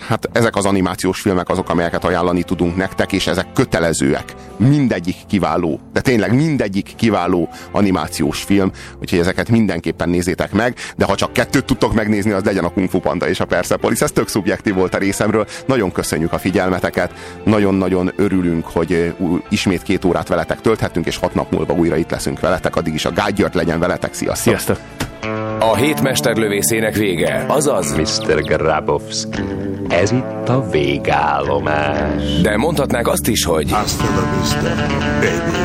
Hát 0.08 0.28
ezek 0.32 0.55
az 0.56 0.64
animációs 0.64 1.20
filmek 1.20 1.48
azok, 1.48 1.70
amelyeket 1.70 2.04
ajánlani 2.04 2.42
tudunk 2.42 2.76
nektek, 2.76 3.12
és 3.12 3.26
ezek 3.26 3.46
kötelezőek. 3.52 4.34
Mindegyik 4.56 5.16
kiváló, 5.28 5.80
de 5.92 6.00
tényleg 6.00 6.34
mindegyik 6.34 6.92
kiváló 6.96 7.48
animációs 7.70 8.42
film, 8.42 8.70
úgyhogy 9.00 9.18
ezeket 9.18 9.48
mindenképpen 9.48 10.08
nézzétek 10.08 10.52
meg, 10.52 10.76
de 10.96 11.04
ha 11.04 11.14
csak 11.14 11.32
kettőt 11.32 11.64
tudtok 11.64 11.94
megnézni, 11.94 12.30
az 12.30 12.44
legyen 12.44 12.64
a 12.64 12.68
Kung 12.68 12.88
Fu 12.88 12.98
Panda 12.98 13.28
és 13.28 13.40
a 13.40 13.44
Persepolis. 13.44 14.00
Ez 14.00 14.12
tök 14.12 14.28
szubjektív 14.28 14.74
volt 14.74 14.94
a 14.94 14.98
részemről. 14.98 15.46
Nagyon 15.66 15.92
köszönjük 15.92 16.32
a 16.32 16.38
figyelmeteket, 16.38 17.12
nagyon-nagyon 17.44 18.12
örülünk, 18.16 18.66
hogy 18.66 19.14
ismét 19.48 19.82
két 19.82 20.04
órát 20.04 20.28
veletek 20.28 20.60
tölthetünk, 20.60 21.06
és 21.06 21.16
hat 21.16 21.34
nap 21.34 21.52
múlva 21.52 21.74
újra 21.74 21.96
itt 21.96 22.10
leszünk 22.10 22.40
veletek, 22.40 22.76
addig 22.76 22.94
is 22.94 23.04
a 23.04 23.12
Gágy 23.12 23.46
legyen 23.52 23.78
veletek. 23.78 24.14
Sziasztok! 24.14 24.58
Sziasztok! 24.58 25.15
A 25.58 25.76
hét 25.76 26.02
mesterlövészének 26.02 26.94
vége, 26.94 27.44
azaz 27.48 27.94
Mr. 27.96 28.42
Grabowski. 28.42 29.42
Ez 29.88 30.12
itt 30.12 30.48
a 30.48 30.68
végállomás. 30.70 32.40
De 32.42 32.56
mondhatnák 32.56 33.08
azt 33.08 33.28
is, 33.28 33.44
hogy 33.44 33.70
Hasta 33.72 34.04
la 34.04 34.38
vista, 34.38 34.74
baby. 35.20 35.56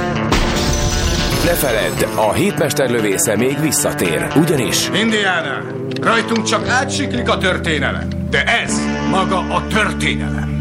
ne 1.45 1.51
feledd, 1.53 2.15
a 2.29 2.33
hétmesterlövésze 2.33 3.35
még 3.37 3.59
visszatér, 3.61 4.27
ugyanis 4.35 4.89
Indiana, 5.01 5.61
rajtunk 6.01 6.43
csak 6.43 6.67
átsiklik 6.67 7.29
a 7.29 7.37
történelem, 7.37 8.07
de 8.29 8.43
ez 8.43 8.79
maga 9.09 9.37
a 9.37 9.67
történelem. 9.67 10.60